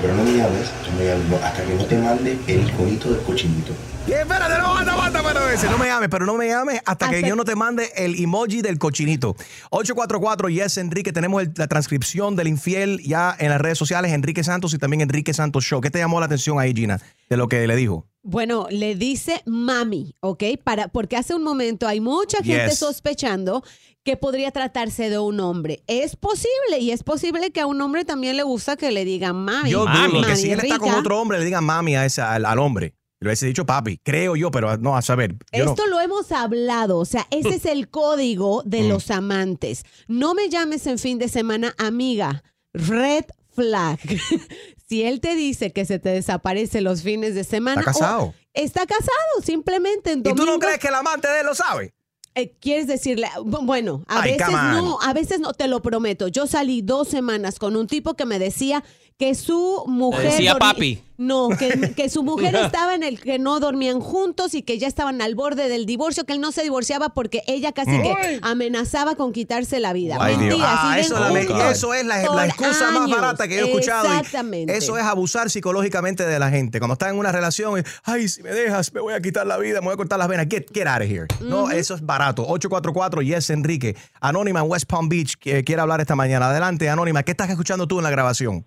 [0.00, 3.10] Pero no me llames, no me llames, no, hasta que no te mande el conito
[3.10, 3.72] del cochinito.
[4.06, 7.10] Y espérate, no, aguanta, aguanta, pero ese, no me llames, pero no me llames hasta,
[7.10, 9.36] que yo no te mande el emoji del cochinito.
[9.70, 14.42] 844 Yes Enrique, tenemos el- la transcripción del infiel ya en las redes sociales, Enrique
[14.44, 15.80] Santos y también Enrique Santos Show.
[15.82, 18.06] ¿Qué te llamó la atención ahí, Gina, de lo que le dijo?
[18.30, 20.44] Bueno, le dice mami, ¿ok?
[20.62, 22.78] Para, porque hace un momento hay mucha gente Yes.
[22.78, 23.62] sospechando
[24.04, 25.82] que podría tratarse de un hombre.
[25.86, 29.36] Es posible y es posible que a un hombre también le gusta que le digan
[29.36, 29.70] mami.
[29.70, 32.44] Yo dudo que si él está con otro hombre, le digan mami a ese, al,
[32.44, 32.94] al hombre.
[33.20, 35.32] Le hubiese dicho papi, creo yo, pero no, a saber.
[35.32, 38.88] No- Esto lo hemos hablado, o sea, ese es el código de Mm.
[38.88, 39.84] los amantes.
[40.06, 42.42] No me llames en fin de semana amiga.
[42.74, 43.24] Red
[43.58, 43.98] flag.
[44.88, 47.80] si él te dice que se te desaparece los fines de semana.
[47.80, 48.22] Está casado.
[48.24, 51.54] o- está casado, simplemente en ¿Y tú no crees que el amante de él lo
[51.54, 51.94] sabe?
[52.34, 53.26] Eh, ¿Quieres decirle?
[53.38, 56.28] Bu- Bueno, a Ay, veces no, a veces no, te lo prometo.
[56.28, 58.84] Yo salí dos semanas con un tipo que me decía
[59.18, 60.30] que su mujer...
[60.30, 61.02] decía dormi- papi.
[61.16, 64.86] No, que, que su mujer estaba en el que no dormían juntos y que ya
[64.86, 69.16] estaban al borde del divorcio, que él no se divorciaba porque ella casi que amenazaba
[69.16, 70.18] con quitarse la vida.
[70.20, 70.42] Ay, Dios.
[70.50, 73.68] Mentiras, Ah, eso, la me- juntos eso es la, excusa más barata que yo he
[73.68, 74.06] escuchado.
[74.06, 74.76] Exactamente.
[74.76, 76.78] Eso es abusar psicológicamente de la gente.
[76.78, 79.58] Cuando están en una relación, y, ay, si me dejas, me voy a quitar la
[79.58, 80.46] vida, me voy a cortar las venas.
[80.48, 81.26] Get, get out of here.
[81.40, 82.42] No, eso es barato.
[82.42, 83.96] 844 Yes Enrique.
[84.20, 86.50] Anónima en West Palm Beach que quiere hablar esta mañana.
[86.50, 87.24] Adelante, Anónima.
[87.24, 88.64] ¿Qué estás escuchando tú en la grabación?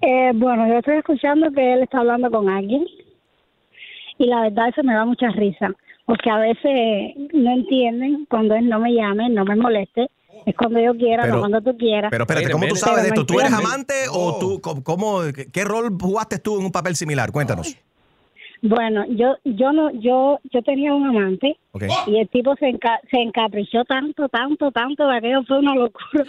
[0.00, 2.86] Eh, bueno, yo estoy escuchando que él está hablando con alguien
[4.18, 5.70] y la verdad eso me da mucha risa,
[6.06, 10.08] porque a veces no entienden cuando él no me llame, no me moleste,
[10.46, 12.10] es cuando yo quiera, Pero- no cuando tú quieras.
[12.10, 13.26] Pero espérate, ¿cómo tú sabes de esto?
[13.26, 15.20] ¿Tú eres amante o tú, cómo-
[15.52, 17.30] qué, rol jugaste tú en un papel similar?
[17.32, 17.76] Cuéntanos.
[18.60, 21.56] Bueno, yo yo no yo yo tenía un amante
[22.08, 26.24] y el tipo se enca- se encaprichó tanto, tanto, tanto de aquello fue una locura.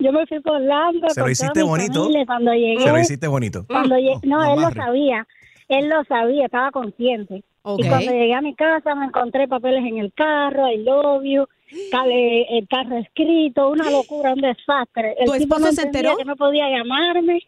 [0.00, 2.08] Yo me fui volando Se lo hiciste bonito.
[2.26, 3.64] cuando llegué Se lo hiciste bonito.
[3.66, 5.26] Cuando lle- no, él lo sabía.
[5.68, 7.36] Él lo sabía, estaba consciente.
[7.76, 12.66] Y cuando llegué a mi casa me encontré papeles en el carro, el obvio, el
[12.68, 15.14] carro escrito, una locura, un desastre.
[15.18, 16.16] El ¿Tu tipo esposo no se enteró?
[16.16, 17.40] que no podía llamarme.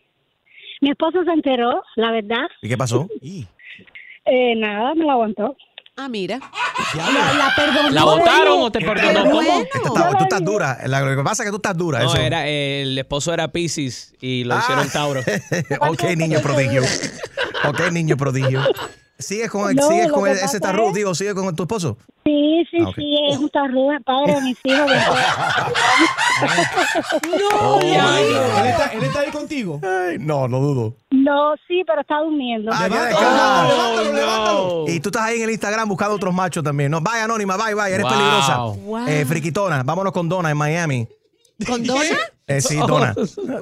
[0.83, 2.47] Mi esposo se enteró, la verdad.
[2.61, 3.09] ¿Y qué pasó?
[4.25, 5.57] Eh, nada, me lo aguantó.
[5.97, 6.41] Ah, mira.
[6.95, 7.91] La, la perdonó.
[7.91, 9.25] ¿La votaron o te perdonó?
[9.25, 9.35] ¿Cómo?
[9.43, 9.61] bueno.
[9.63, 10.79] Esta está- tú estás dura.
[10.87, 12.01] La- Lo que pasa es que tú estás dura.
[12.01, 12.17] No, eso.
[12.17, 14.61] era, el esposo era Pisces y lo Ah.
[14.63, 15.21] hicieron Tauro.
[15.81, 16.83] ok, niño prodigio.
[17.65, 18.63] Ok, niño prodigio.
[19.19, 21.97] ¿Sigues con, No, sigues con ese es- digo, sigue con tu esposo?
[22.25, 24.91] Sí, sí, Ah, sí, es un tarruga, padre de mis hijos.
[27.61, 29.81] Oh, my ¿Él está, él está ahí contigo?
[29.83, 30.95] Ay, no, no dudo.
[31.11, 32.71] no, sí, pero está durmiendo.
[32.75, 34.85] Ah, qué descarado.
[34.89, 36.91] Y tú estás ahí en el Instagram buscando otros machos también.
[36.91, 38.13] No, vaya, Anónima, vaya, vaya, eres Wow.
[38.13, 38.57] peligrosa.
[38.59, 39.07] Wow.
[39.09, 41.09] Eh, friquitona, vámonos con Donna en Miami.
[41.67, 42.03] ¿Con dona?
[42.47, 43.15] Eh, sí, Donna.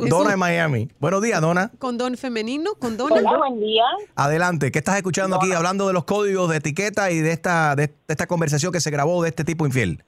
[0.09, 0.89] Donna en Miami.
[0.99, 1.71] Buenos días, Donna.
[1.79, 2.73] ¿Con don femenino?
[2.79, 3.17] ¿Con dona?
[3.17, 3.85] Hola, buen día.
[4.17, 4.73] Adelante.
[4.73, 8.27] ¿Qué estás escuchando aquí hablando de los códigos de etiqueta y de esta, de esta
[8.27, 10.03] conversación que se grabó de este tipo infiel?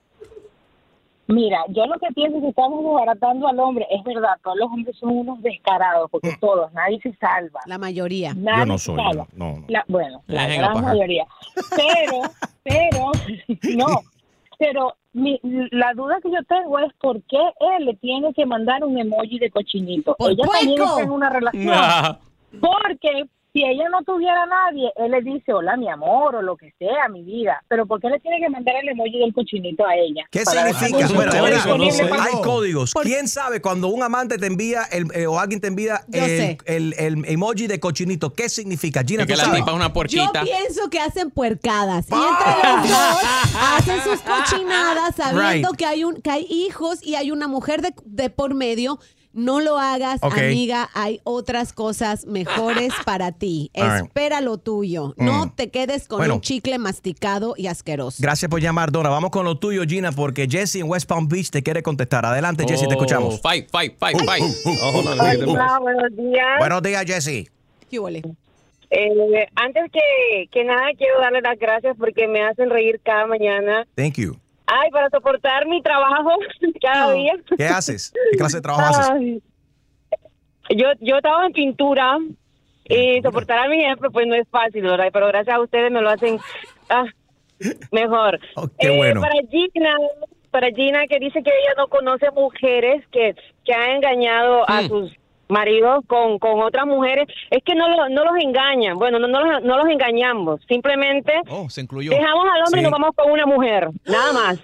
[1.28, 3.86] Mira, yo lo que pienso es que estamos desbaratando al hombre.
[3.90, 7.60] Es verdad, todos los hombres son unos descarados, porque todos, nadie se salva.
[7.66, 8.34] La mayoría.
[8.34, 8.96] Nadie Yo no se soy.
[8.96, 9.26] salva.
[9.34, 9.64] No, no.
[9.68, 10.86] La- bueno, La gran paja.
[10.88, 11.24] mayoría.
[11.70, 12.22] Pero,
[12.64, 13.12] pero,
[13.76, 14.00] no.
[14.58, 17.38] Pero mi, la duda que yo tengo es por qué
[17.76, 20.14] él le tiene que mandar un emoji de cochinito.
[20.16, 21.74] Por Ella también está en una relación.
[21.74, 22.18] Ah.
[22.60, 26.56] Porque si ella no tuviera a nadie, él le dice, hola, mi amor, o lo
[26.56, 27.62] que sea, mi vida.
[27.68, 30.24] Pero ¿por qué le tiene que mandar el emoji del cochinito a ella?
[30.30, 31.06] ¿Qué significa?
[31.14, 32.94] Bueno, hay códigos.
[33.02, 36.58] ¿Quién sabe cuando un amante te envía el, eh, o alguien te envía Yo el,
[36.64, 38.32] el, el emoji de cochinito?
[38.32, 39.02] ¿Qué significa?
[39.06, 39.60] Gina, que ¿tú la sabes?
[39.60, 40.42] tipa es una Yo puerquita.
[40.42, 42.06] pienso que hacen puercadas.
[42.10, 43.22] Y entre los dos
[43.76, 45.76] hacen sus cochinadas sabiendo Right.
[45.78, 48.98] que, hay un, que hay hijos y hay una mujer de, de por medio.
[49.34, 50.90] No lo hagas, amiga.
[50.94, 53.70] Hay otras cosas mejores para ti.
[53.74, 54.04] Right.
[54.04, 55.14] Espera lo tuyo.
[55.16, 55.50] No Mm.
[55.56, 56.34] te quedes con Bueno.
[56.34, 58.18] un chicle masticado y asqueroso.
[58.20, 59.08] Gracias por llamar, Dora.
[59.10, 62.26] Vamos con lo tuyo, Gina, porque Jesse en West Palm Beach te quiere contestar.
[62.26, 63.40] Adelante, Jesse, te Oh, escuchamos.
[63.40, 64.44] Fight, fight, fight, fight.
[65.46, 66.58] Hola, buenos días.
[66.58, 67.50] Buenos días, Jesse.
[67.90, 68.22] ¿Qué huele?
[68.90, 73.86] Eh, antes que, que nada, quiero darle las gracias porque me hacen reír cada mañana.
[73.96, 74.36] Thank you.
[74.74, 76.30] Ay, para soportar mi trabajo
[76.80, 77.34] cada día.
[77.56, 78.12] ¿Qué haces?
[78.30, 79.42] ¿Qué clase de trabajo haces?
[80.70, 82.16] Yo, yo trabajo en pintura
[82.84, 85.10] y soportar a mi jefe pues no es fácil, ¿verdad?
[85.12, 86.38] Pero gracias a ustedes me lo hacen
[86.88, 87.04] ah,
[87.90, 88.40] mejor.
[88.56, 89.20] Oh, qué Eh, bueno.
[89.20, 89.96] Para Gina,
[90.50, 95.12] para Gina que dice que ella no conoce mujeres que, que han engañado a sus
[95.52, 98.96] maridos con, con otras mujeres, es que no, lo- no los engañan.
[98.98, 100.60] Bueno, no, no, los, no los engañamos.
[100.66, 102.10] Simplemente Oh, se incluyó.
[102.10, 103.88] dejamos al hombre y nos vamos con una mujer.
[104.06, 104.58] Nada más.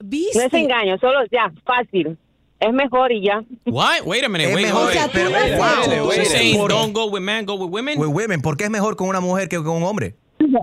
[0.00, 2.18] No es engaño, solo ya, fácil.
[2.58, 3.42] Es mejor y ya.
[3.66, 4.02] What?
[4.06, 4.48] Wait a minute.
[4.50, 5.10] Es Wait, mejor, wait, wait.
[5.12, 5.66] pero- Wait, wow.
[5.66, 5.92] wait, wait.
[5.92, 7.98] Entonces, You're saying por- don't go with men, go with women?
[7.98, 10.14] With women, ¿por qué es mejor con una mujer que con un hombre?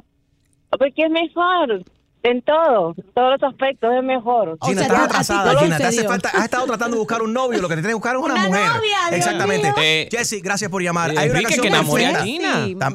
[0.79, 1.83] Porque es mejor
[2.23, 4.57] en todo, todos los aspectos es mejor.
[4.65, 5.77] Gina, estás atrasada, Gina.
[5.77, 7.95] Te hace falta, has estado tratando de buscar un novio, lo que te tienes que
[7.95, 8.65] buscar es una, Una mujer.
[8.67, 9.73] novia, Dios Exactamente.
[9.77, 11.11] Eh, Jesse, gracias por llamar.
[11.11, 12.23] eh, Hay una canción que enamore a.
[12.23, 12.65] Gina.
[12.81, 12.91] Ah,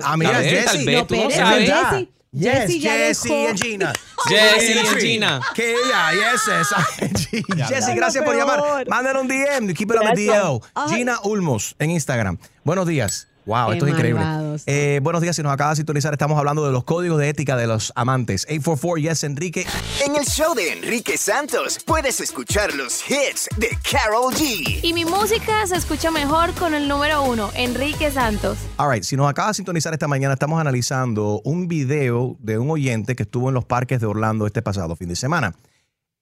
[0.65, 1.93] tal vez, tú no verdad.
[1.93, 3.55] Jesse- Yes, Jesse ya Jesse dejó.
[3.55, 3.93] y Gina.
[4.29, 5.41] Jesse y Gina.
[5.55, 7.95] Que ella, yes, ya.
[7.95, 8.87] gracias por llamar.
[8.87, 10.27] Mándale un DM, keep it on the.
[10.27, 10.61] DL.
[10.91, 12.37] Gina Ulmos en Instagram.
[12.65, 13.28] Buenos días.
[13.49, 14.23] Wow, Qué esto es increíble.
[14.23, 14.63] malvados.
[14.67, 17.57] Eh, buenos días, si nos acaba de sintonizar, estamos hablando de los códigos de ética
[17.57, 18.45] de los amantes.
[18.45, 19.67] 844 Yes Enrique.
[20.05, 24.81] En el show de Enrique Santos puedes escuchar los hits de Carol G.
[24.83, 28.59] Y mi música se escucha mejor con el número uno, Enrique Santos.
[28.77, 32.69] All right, si nos acaba de sintonizar esta mañana, estamos analizando un video de un
[32.71, 35.55] oyente que estuvo en los parques de Orlando este pasado fin de semana.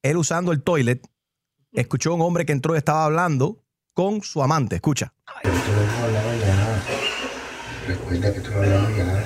[0.01, 1.05] Él usando el toilet,
[1.73, 4.77] escuchó a un hombre que entró y estaba hablando con su amante.
[4.77, 5.13] Escucha.
[5.43, 6.83] Pero esto lo hemos hablado ya.
[7.87, 9.25] Recuerda que esto lo hablamos ya.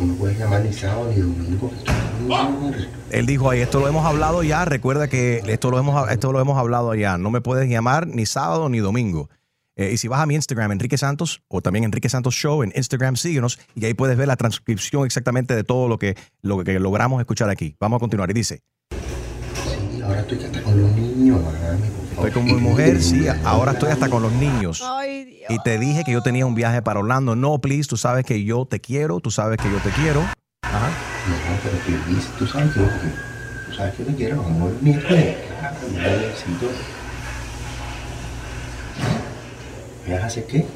[0.00, 1.70] No puedes llamar ni sábado ni domingo.
[1.70, 5.78] que esto es Él dijo ahí, esto lo hemos hablado ya, recuerda que esto lo
[5.78, 9.30] hemos, esto lo hemos hablado ya, no me puedes llamar ni sábado ni domingo.
[9.74, 12.72] Eh, y si vas a mi Instagram, Enrique Santos, o también Enrique Santos Show en
[12.74, 16.78] Instagram, síguenos y ahí puedes ver la transcripción exactamente de todo lo que, lo que
[16.78, 17.74] logramos escuchar aquí.
[17.80, 18.30] Vamos a continuar.
[18.30, 22.05] Y dice, Sí, ahora estoy hasta con los niños, mami.
[22.16, 24.82] Estoy con mi mujer, sí, ahora estoy hasta con los niños.
[24.82, 27.36] Ay, Y te dije que yo tenía un viaje para Orlando.
[27.36, 30.20] No, please, tú sabes que yo te quiero, tú sabes que yo te quiero.
[30.62, 30.88] Ajá.
[30.88, 32.86] No, pero please, tú sabes que yo,
[33.68, 35.36] tú sabes que yo te quiero, amor, miércoles.
[40.06, 40.66] ¿Me vas a hacer qué?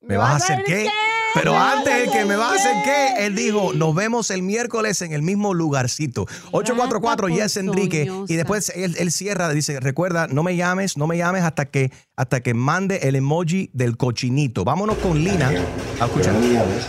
[0.00, 0.88] ¿Me vas a hacer qué?
[1.34, 5.02] Pero antes el que me va a hacer qué, él dijo, nos vemos el miércoles
[5.02, 6.26] en el mismo lugarcito.
[6.52, 8.10] 844 Yes Enrique.
[8.28, 11.92] Y después él, él cierra, dice, recuerda, no me llames, no me llames hasta que,
[12.18, 14.64] hasta que mande el emoji del cochinito.
[14.64, 15.50] Vámonos con Lina
[16.00, 16.34] a escuchar.
[16.34, 16.88] No llames,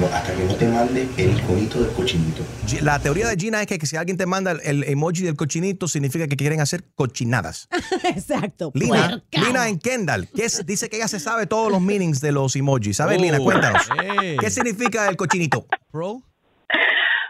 [0.00, 2.42] no hasta que no te mande el iconito del cochinito.
[2.80, 5.86] La teoría de Gina es que, que si alguien te manda el, emoji del cochinito,
[5.88, 7.68] significa que quieren hacer cochinadas.
[8.04, 8.70] Exacto.
[8.72, 9.46] Lina, puerca.
[9.46, 12.56] Lina en Kendall, que es- dice que ella se sabe todos los meanings de los
[12.56, 12.96] emojis.
[12.96, 13.36] ¿Sabes, Lina?
[13.40, 13.86] Oh, Cuéntanos.
[14.22, 14.38] hey.
[14.40, 15.66] ¿Qué significa el cochinito?
[15.92, 16.22] Bro.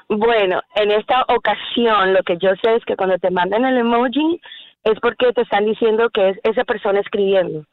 [0.08, 4.40] Bueno, en esta ocasión lo que yo sé es que cuando te mandan el emoji
[4.84, 7.64] es porque te están diciendo que es esa persona escribiendo.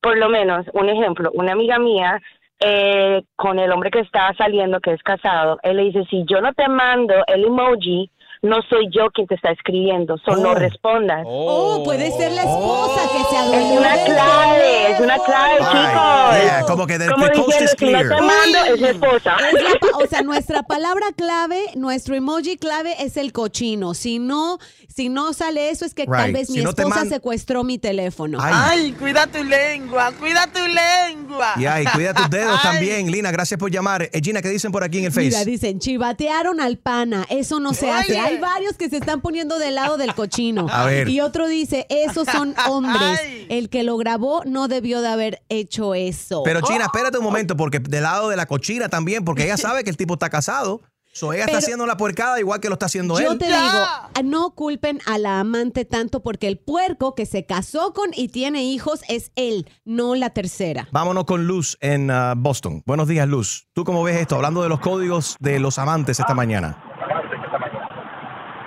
[0.00, 2.20] Por lo menos, un ejemplo, una amiga mía
[2.60, 6.40] eh, con el hombre que está saliendo, que es casado, él le dice, si yo
[6.40, 8.10] no te mando el emoji,
[8.42, 11.24] no soy yo quien te está escribiendo, solo no respondas.
[11.26, 15.54] Oh, puede ser la esposa que se Es adueñó una del clave, es una clave,
[15.60, 16.13] Ay, chicos.
[16.32, 18.22] Yeah, como que the- Como the coast diciendo, is si no clear.
[18.22, 19.36] mando, es mi esposa.
[19.40, 23.94] La o sea, nuestra palabra clave, nuestro emoji clave es el cochino.
[23.94, 24.58] Si no,
[24.94, 27.78] si no sale eso, es que tal vez Si mi no esposa man- secuestró mi
[27.78, 28.38] teléfono.
[28.40, 28.92] Ay.
[28.98, 31.54] cuida tu lengua, cuida tu lengua.
[31.56, 32.70] Y ay, cuida tus dedos Ay.
[32.70, 33.30] también, Lina.
[33.30, 34.02] Gracias por llamar.
[34.02, 35.26] Eh, Gina, ¿qué dicen por aquí en el Face?
[35.26, 38.18] Mira, dicen, chivatearon al pana, eso no se hace.
[38.18, 40.66] Hay varios que se están poniendo del lado del cochino.
[40.70, 41.08] A ver.
[41.08, 43.20] Y otro dice, esos son hombres.
[43.48, 46.13] El que lo grabó no debió de haber hecho eso.
[46.44, 49.84] Pero China, espérate un momento, porque del lado de la cochina también, porque ella sabe
[49.84, 50.80] que el tipo está casado.
[51.12, 53.38] So, ella Pero- está haciendo la puercada igual que lo está haciendo Yo él.
[53.38, 57.92] te digo, ah, no culpen a la amante tanto porque el puerco que se casó
[57.92, 60.88] con y tiene hijos es él, no la tercera.
[60.90, 62.82] Vámonos con Luz en ah, Boston.
[62.84, 63.68] Buenos días, Luz.
[63.74, 64.34] ¿Tú cómo ves esto?
[64.34, 66.82] Hablando de los códigos de los amantes esta mañana.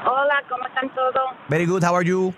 [0.05, 1.27] Hola, ¿cómo están todos?
[1.49, 2.33] Very good, how are you?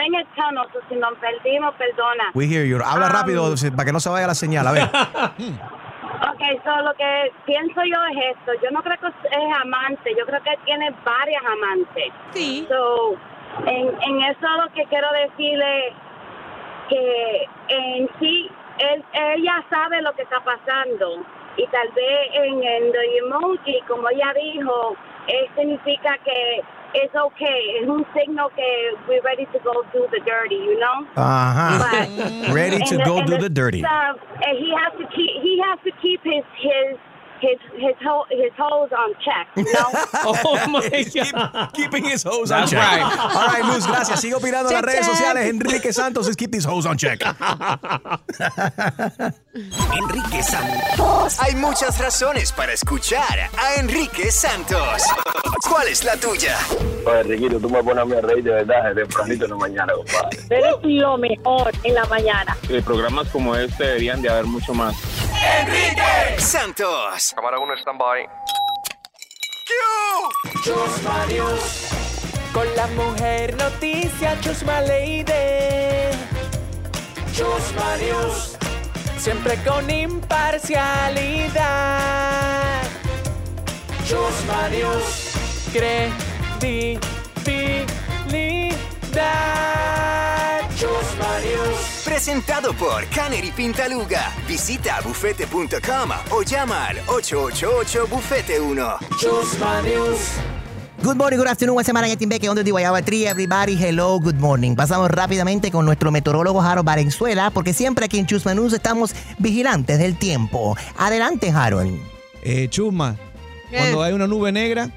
[0.00, 2.30] En el chano, so si nos perdimos, perdona.
[2.34, 2.78] We hear you.
[2.84, 4.66] Habla Um, rápido para que no se vaya la señal.
[4.66, 4.88] A ver.
[6.22, 8.52] Ok, so lo que pienso yo es esto.
[8.62, 12.12] Yo no creo que es amante, yo creo que tiene varias amantes.
[12.32, 12.66] Sí.
[12.68, 13.14] So,
[13.64, 15.92] en, en eso lo que quiero decirle
[16.88, 21.22] que en sí, él, ella sabe lo que está pasando.
[21.56, 22.92] Y tal vez en el
[23.24, 24.96] emoji, como ella dijo,
[25.26, 26.62] eh, significa que
[26.94, 27.76] es okay.
[27.82, 31.06] Es un signo que we're ready to go do the dirty, you know?
[31.16, 32.52] Uh huh.
[32.54, 33.80] Ready to and go and do the dirty.
[33.80, 34.16] stuff,
[34.46, 36.98] and he has to keep he has to keep his his
[37.40, 39.90] his his ho- his hoes on check, you know.
[40.42, 41.72] Oh my God.
[41.74, 43.00] keeping his hose That's on check.
[43.00, 43.18] right.
[43.36, 44.20] All right, Luz, gracias.
[44.20, 45.16] Sigue opinando en las redes check.
[45.16, 45.46] sociales.
[45.48, 47.22] Enrique Santos es Keep These Hoes on Check.
[49.54, 51.38] Enrique Santos.
[51.40, 55.02] Hay muchas razones para escuchar a Enrique Santos.
[55.68, 56.56] ¿Cuál es la tuya?
[57.06, 59.56] Oye, Riquito, tú me pones a mí a reír de verdad desde tempranito en la
[59.56, 60.38] mañana, compadre.
[60.50, 62.56] Eres lo mejor en la mañana.
[62.68, 64.94] Y programas como este deberían de haber mucho más.
[65.40, 67.32] Enrique Santos.
[67.34, 68.28] Cámara 1, stand-by.
[70.62, 71.88] Chusma News.
[72.52, 75.24] Con la mujer noticia Chusma Lady.
[77.32, 78.58] Chusma News.
[79.16, 82.82] Siempre con imparcialidad.
[84.06, 85.32] Chusma News.
[85.72, 87.19] Credibilidad.
[92.10, 94.32] Presentado por Canary Pintaluga.
[94.48, 98.98] Visita bufete.com o llama al 888 Bufete 1.
[99.16, 100.18] Chusma News.
[101.04, 104.74] Good morning, good afternoon, once semana en Beque, donde Guayaba Tree, everybody, hello, good morning.
[104.74, 110.00] Pasamos rápidamente con nuestro meteorólogo Harold Valenzuela, porque siempre aquí en Chusma News estamos vigilantes
[110.00, 110.76] del tiempo.
[110.98, 111.96] Adelante, Harold.
[112.42, 113.14] Eh, Chusma,
[113.70, 114.90] cuando hay una nube negra,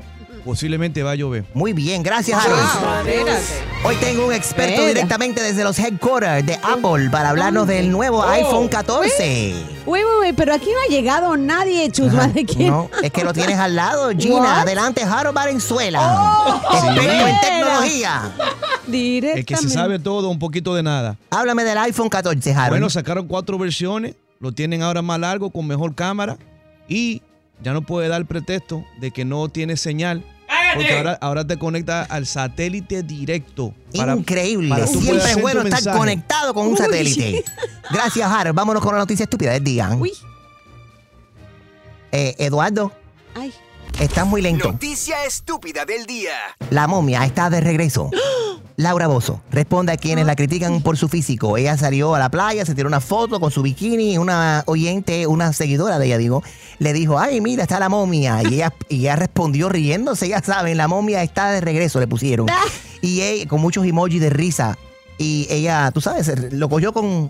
[0.44, 1.46] posiblemente va a llover.
[1.54, 2.62] Muy bien, gracias, Harold.
[3.86, 8.68] Hoy tengo un experto directamente desde los headquarters de Apple para hablarnos del nuevo iPhone
[8.68, 9.54] 14.
[9.86, 12.70] Uy, uy, uy, pero aquí no ha llegado nadie, Chusma, ¿de quién?
[12.70, 14.36] No, es que lo tienes al lado, Gina.
[14.36, 14.60] What?
[14.60, 16.00] Adelante, Harold Valenzuela.
[16.02, 18.32] Oh, experto en tecnología.
[18.88, 19.40] Directamente.
[19.40, 21.18] El que se sabe todo, un poquito de nada.
[21.30, 22.70] Háblame del iPhone 14, Harold.
[22.70, 26.38] Bueno, sacaron cuatro versiones, lo tienen ahora más largo, con mejor cámara
[26.88, 27.22] y
[27.62, 30.24] ya no puede dar pretexto de que no tiene señal.
[30.76, 33.74] Porque ahora, ahora te conecta al satélite directo.
[33.96, 34.70] para- Increíble.
[34.70, 35.98] para Siempre es bueno estar mensaje.
[35.98, 36.78] conectado con un Uy.
[36.78, 37.44] satélite.
[37.92, 38.56] Gracias, Harold.
[38.56, 39.90] Vámonos con la noticia estúpida del día.
[42.12, 42.92] Eh, Eduardo,
[43.36, 43.52] Ay.
[44.00, 44.72] Estás muy lento.
[44.72, 46.34] Noticia estúpida del día.
[46.70, 48.10] La momia está de regreso.
[48.76, 51.58] Laura Bozo responde a quienes la critican por su físico.
[51.58, 55.54] Ella salió a la playa, se tiró una foto con su bikini una oyente, una
[55.54, 56.42] seguidora de ella, digo,
[56.80, 58.42] le dijo, ay, mira, está la momia.
[58.44, 62.48] Y ella, y ella respondió riéndose, ya saben, la momia está de regreso, le pusieron.
[63.02, 64.78] Y ella, con muchos emojis de risa.
[65.18, 67.30] Y ella, tú sabes, lo cogió con...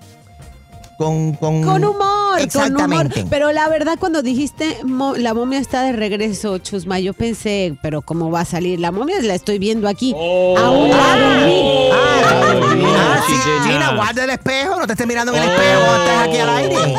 [1.04, 3.10] Con, con, Con humor, Exactamente.
[3.14, 3.30] con humor.
[3.30, 8.02] Pero la verdad, cuando dijiste mo- la momia está de regreso, Chusma, yo pensé, pero
[8.02, 8.80] ¿cómo va a salir?
[8.80, 10.14] La momia la estoy viendo aquí.
[10.14, 11.94] Va a.
[11.96, 13.34] Ah, sí,
[13.70, 16.50] Gina, guarda el espejo, no te estés mirando en el espejo cuando estés aquí al
[16.50, 16.96] aire.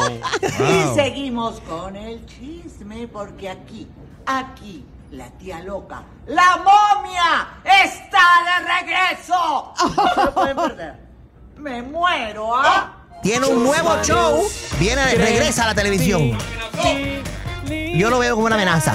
[0.92, 3.86] Y seguimos con el chisme porque aquí,
[4.26, 7.48] aquí, la tía loca, la momia
[7.84, 9.72] está de regreso.
[9.96, 10.94] No se lo pueden perder.
[11.57, 12.92] Me muero, ¿ah?
[13.24, 14.46] Tiene un nuevo show.
[14.78, 16.38] Viene, regresa a la televisión.
[17.96, 18.94] Yo lo veo como una amenaza.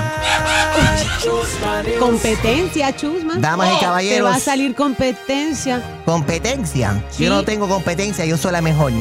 [2.00, 3.36] Competencia, Chusma.
[3.38, 4.18] Damas y caballeros.
[4.18, 5.82] Te va a salir competencia.
[6.06, 7.04] Competencia.
[7.10, 7.24] Sí.
[7.26, 8.92] Yo no tengo competencia, yo soy la mejor.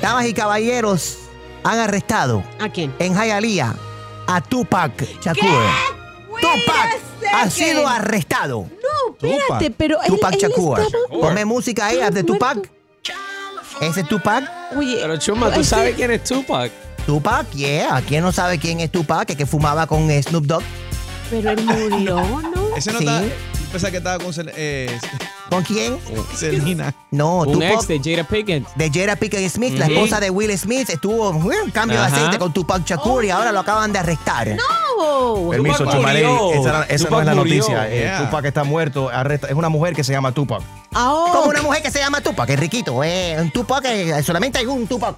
[0.00, 1.18] Damas y caballeros,
[1.62, 2.42] han arrestado.
[2.60, 2.92] ¿A quién?
[2.98, 3.74] En Hialeah
[4.26, 5.44] a Tupac Shakur.
[6.40, 6.98] Tupac
[7.34, 8.66] ha sido arrestado.
[9.22, 10.80] No, espérate, pero él, Tupac él Shakur.
[10.80, 12.70] estaba- Ponme música ahí de Tupac.
[13.80, 14.44] Ese es Tupac.
[14.76, 16.70] Oye, Pero Chuma, ¿tú sabes quién es Tupac?
[17.06, 18.00] Tupac, yeah.
[18.06, 19.28] ¿Quién no sabe quién es Tupac?
[19.30, 20.62] El que fumaba con Snoop Dogg.
[21.30, 22.76] Pero él murió, ¿no?
[22.76, 23.04] Ese no Sí.
[23.06, 23.22] está.
[23.72, 24.32] Pensaba que estaba con.
[24.54, 24.98] Eh,
[25.52, 25.98] ¿Con quién?
[26.34, 26.94] Selena.
[27.10, 27.72] No, Un Tupac.
[27.72, 28.66] ex de Jada Pinkett.
[28.74, 32.38] de Jada Pinkett Smith, la esposa de Will Smith, estuvo en un cambio de aceite
[32.38, 34.48] con Tupac Shakur y ahora lo acaban de arrestar.
[34.48, 35.50] No.
[35.50, 36.52] Permiso, murió.
[36.54, 37.56] Esa, esa no es la murió.
[37.56, 37.86] noticia.
[37.90, 38.12] Eh.
[38.24, 39.08] Tupac está muerto.
[39.10, 40.62] Arresta, es una mujer que se llama Tupac.
[40.94, 41.32] Ah, oh.
[41.32, 43.02] Como una mujer que se llama Tupac, es riquito.
[43.04, 45.16] Eh, un Tupac, eh, solamente hay un Tupac.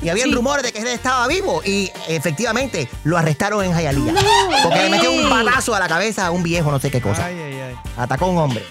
[0.00, 0.30] Y había Sí.
[0.32, 4.12] rumores de que él estaba vivo y efectivamente lo arrestaron en Hialeah.
[4.12, 4.20] No.
[4.62, 7.28] Porque le metió un balazo a la cabeza a un viejo, no sé qué cosa.
[7.96, 8.64] Atacó a un hombre.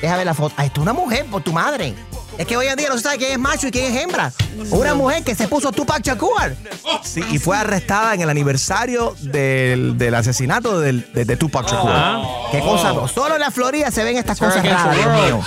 [0.00, 0.54] Deja ver la foto.
[0.56, 1.94] Ah, esto es una mujer por tu madre.
[2.38, 4.32] Es que hoy en día no se sabe quién es macho y quién es hembra.
[4.70, 6.54] Una mujer que se puso Tupac Shakur.
[7.02, 11.90] Sí, y fue arrestada en el aniversario del, del asesinato del- de, de Tupac Shakur.
[12.50, 12.94] Qué cosa.
[13.08, 15.40] Solo en la Florida se ven estas It's cosas raras, Dios mío.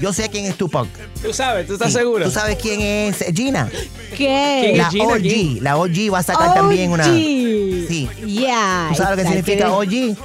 [0.00, 0.88] Yo sé quién es Tupac.
[1.22, 1.98] Tú sabes, tú estás Sí.
[1.98, 2.24] seguro.
[2.24, 3.68] ¿Tú sabes quién es Gina?
[4.16, 4.72] ¿Qué?
[4.76, 5.04] La Gina?
[5.04, 5.20] OG.
[5.20, 5.62] ¿Quién?
[5.64, 7.04] La OG va a sacar también una.
[7.04, 8.08] Sí.
[8.26, 8.86] Yeah.
[8.90, 10.16] ¿Tú sabes lo que significa OG?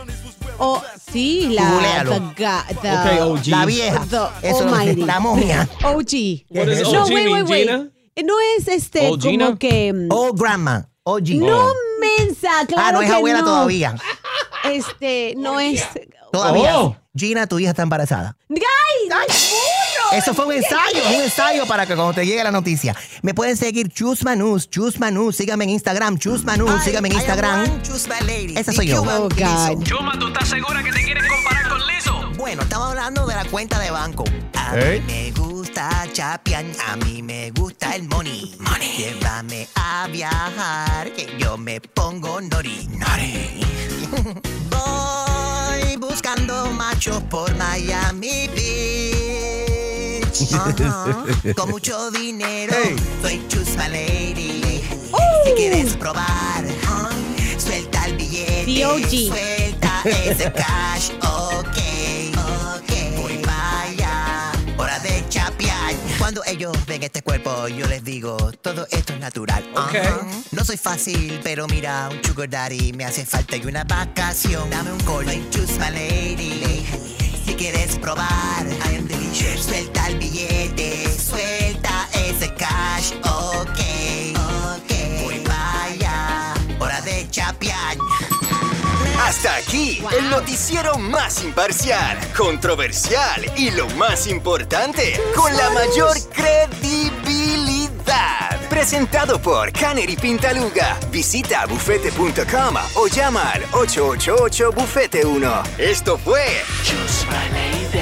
[0.58, 0.82] Oh,
[1.16, 2.04] sí, la.
[2.04, 2.20] The
[2.82, 3.50] the-.
[3.52, 4.06] La vieja.
[4.10, 5.02] the Eso, almighty.
[5.04, 5.68] la momia.
[5.84, 6.12] OG.
[6.50, 6.62] No,
[7.02, 7.68] OG wait, wait, wait.
[7.70, 7.90] Gina?
[8.16, 9.46] Eh, No es este Gina?
[9.46, 9.94] como que.
[9.94, 10.90] mm, Oh, grandma.
[11.04, 11.30] OG.
[11.36, 13.46] No, mensa, claro ah, no es que abuela no.
[13.46, 13.96] todavía.
[14.66, 15.86] Este, no es.
[16.32, 16.80] Todavía.
[16.80, 16.98] Oh.
[17.16, 18.36] Gina, tu hija está embarazada.
[18.50, 18.58] ¡Ay!
[19.10, 20.18] burro!
[20.18, 22.96] Eso fue un ensayo, un ensayo para que cuando te llegue la noticia.
[23.22, 27.82] Me pueden seguir Chusma News, Chusma News, síganme en Instagram, Chusma News, síganme en Instagram.
[28.56, 29.02] Esa soy yo.
[29.02, 29.84] Oh, God.
[29.84, 31.45] Chuma, ¿tú estás segura que te con Lizo?
[32.38, 34.24] Bueno, estamos hablando de la cuenta de banco.
[34.56, 35.02] A ¿Eh?
[35.06, 38.56] mí me gusta chapear, a mí me gusta el money.
[38.98, 42.88] Llévame a viajar, que yo me pongo nori.
[42.92, 43.62] Nori.
[44.70, 50.26] Voy buscando machos por Miami Beach.
[50.54, 51.24] Ajá.
[51.56, 52.96] Con mucho dinero, Hey.
[53.22, 54.82] soy chusma lady.
[55.46, 56.66] Si quieres probar,
[57.58, 58.66] suelta el billete.
[58.66, 59.28] D.O.G..
[59.30, 61.78] Suelta ese cash, ok.
[64.78, 65.94] Hora de chapear.
[66.20, 69.64] Cuando ellos ven este cuerpo, yo les digo, todo esto es natural.
[70.52, 74.70] No soy fácil, pero mira, un sugar daddy me hace falta y una vacación.
[74.70, 76.86] Dame un call, soy chusma lady.
[77.46, 79.64] Si quieres probar, I am delicious.
[79.66, 83.80] Suelta el billete, suelta ese cash, ok,
[84.36, 85.24] ok.
[85.24, 87.98] Voy vaya, hora de chapear.
[89.20, 98.60] Hasta aquí, el noticiero más imparcial, controversial y lo más importante, con la mayor credibilidad.
[98.70, 101.00] Presentado por Canary Pintaluga.
[101.12, 105.64] Visita bufete.com o llama al 888 Bufete 1.
[105.78, 106.44] Esto fue
[107.54, 108.00] Lady.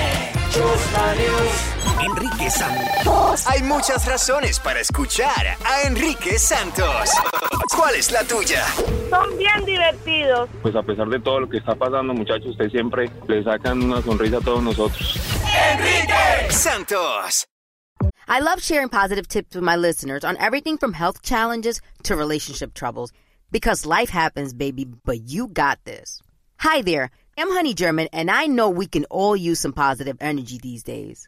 [1.18, 1.73] News.
[2.04, 3.48] Enrique Santos.
[3.48, 7.10] Hay muchas razones para escuchar a Enrique Santos.
[7.76, 8.66] ¿Cuál es la tuya?
[9.10, 10.50] Son bien divertidos.
[10.62, 14.02] Pues a pesar de todo lo que está pasando, muchachos, ustedes siempre le sacan una
[14.02, 15.20] sonrisa a todos nosotros.
[15.72, 17.46] Enrique Santos.
[18.28, 22.74] I love sharing positive tips with my listeners on everything from health challenges to relationship
[22.74, 23.12] troubles
[23.52, 26.22] because life happens, baby, but you got this.
[26.58, 30.58] Hi there, I'm Honey German, and I know we can all use some positive energy
[30.58, 31.28] these days.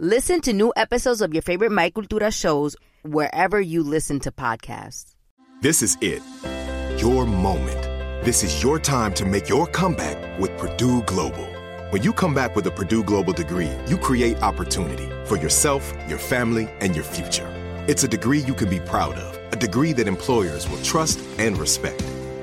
[0.00, 5.16] Listen to new episodes of your favorite My Cultura shows wherever you listen to podcasts.
[5.60, 6.22] This is it.
[7.02, 7.82] Your moment.
[8.24, 11.44] This is your time to make your comeback with Purdue Global.
[11.90, 16.18] When you come back with a Purdue Global degree, you create opportunity for yourself, your
[16.18, 17.52] family, and your future.
[17.88, 21.58] It's a degree you can be proud of, a degree that employers will trust and
[21.58, 22.04] respect.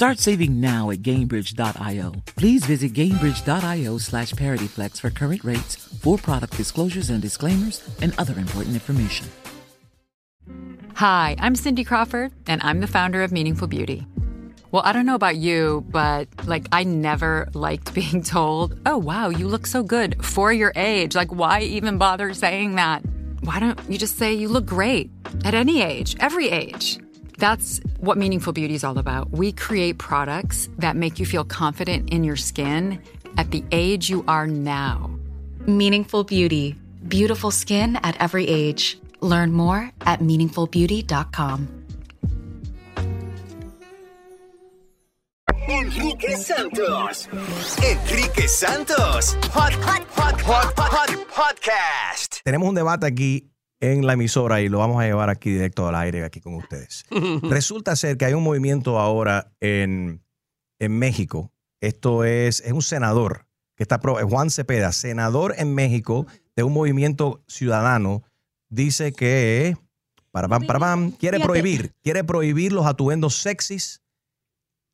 [0.00, 2.14] Start saving now at GameBridge.io.
[2.34, 8.32] Please visit GameBridge.io slash ParityFlex for current rates, for product disclosures and disclaimers, and other
[8.38, 9.26] important information.
[10.94, 14.06] Hi, I'm Cindy Crawford, and I'm the founder of Meaningful Beauty.
[14.70, 19.28] Well, I don't know about you, but like, I never liked being told, oh, wow,
[19.28, 21.14] you look so good for your age.
[21.14, 23.02] Like, why even bother saying that?
[23.42, 25.10] Why don't you just say you look great
[25.44, 26.98] at any age, every age?
[27.40, 29.30] That's what Meaningful Beauty is all about.
[29.30, 33.00] We create products that make you feel confident in your skin
[33.38, 35.10] at the age you are now.
[35.66, 36.76] Meaningful Beauty.
[37.08, 38.98] Beautiful skin at every age.
[39.22, 41.68] Learn more at meaningfulbeauty.com.
[45.66, 47.28] Enrique Santos.
[47.82, 49.34] Enrique Santos.
[49.54, 52.40] Hot, hot, hot, hot, hot, podcast.
[52.44, 53.49] Tenemos un debate aquí
[53.80, 57.04] en la emisora y lo vamos a llevar aquí directo al aire aquí con ustedes.
[57.42, 60.22] Resulta ser que hay un movimiento ahora en,
[60.78, 61.52] en México.
[61.80, 67.42] Esto es, es un senador que está, Juan Cepeda, senador en México de un movimiento
[67.48, 68.22] ciudadano,
[68.68, 69.76] dice que
[70.30, 73.99] para para pam, quiere prohibir, quiere prohibir los atuendos sexys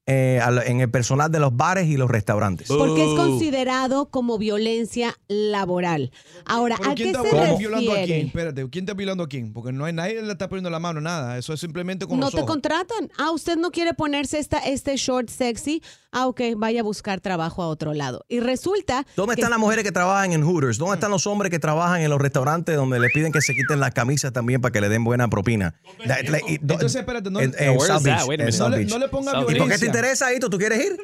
[0.07, 2.69] eh, en el personal de los bares y los restaurantes.
[2.69, 6.13] Porque es considerado como violencia laboral.
[6.45, 8.01] Ahora, ¿Pero ¿a quién qué está se violando a quién?
[8.07, 8.27] refiere?
[8.27, 9.53] Espérate, ¿quién está violando a quién?
[9.53, 11.37] Porque no hay nadie le está poniendo la mano, nada.
[11.39, 12.51] Eso es simplemente con No los te ojos.
[12.51, 13.11] contratan.
[13.19, 15.83] Ah, usted no quiere ponerse esta, este short sexy.
[16.13, 18.25] Ah, ok, vaya a buscar trabajo a otro lado.
[18.29, 19.05] Y resulta.
[19.17, 20.79] ¿Dónde que- están las mujeres que trabajan en Hooters?
[20.79, 23.81] ¿Dónde están los hombres que trabajan en los restaurantes donde le piden que se quiten
[23.81, 25.75] las camisas también para que le den buena propina?
[25.99, 28.27] Entonces, espérate, no, en- en South that?
[28.27, 29.93] No le- no le ponga ¿Y por qué violencia.
[29.93, 30.39] te interesa ahí?
[30.39, 30.97] ¿Tú quieres ir?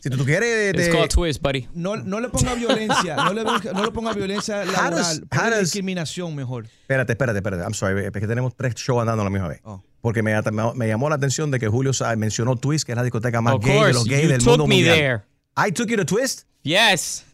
[0.00, 0.74] Si tú quieres...
[0.74, 1.68] It's te- called twist, buddy.
[1.74, 5.60] No, no le ponga violencia, no le, no le ponga violencia laboral, how ponle does-
[5.60, 6.66] discriminación mejor.
[6.66, 7.62] Espérate, espérate, espérate.
[7.62, 9.60] I'm sorry, es que tenemos tres shows andando a la misma vez.
[9.62, 9.80] Oh.
[10.00, 13.04] Porque me, me- me llamó la atención de que Julio mencionó Twist, que es la
[13.04, 14.96] discoteca más Of gay de course, los gays you del took mundo me mundial.
[14.96, 15.22] there.
[15.56, 16.46] I took you to Twist.
[16.64, 17.24] Yes.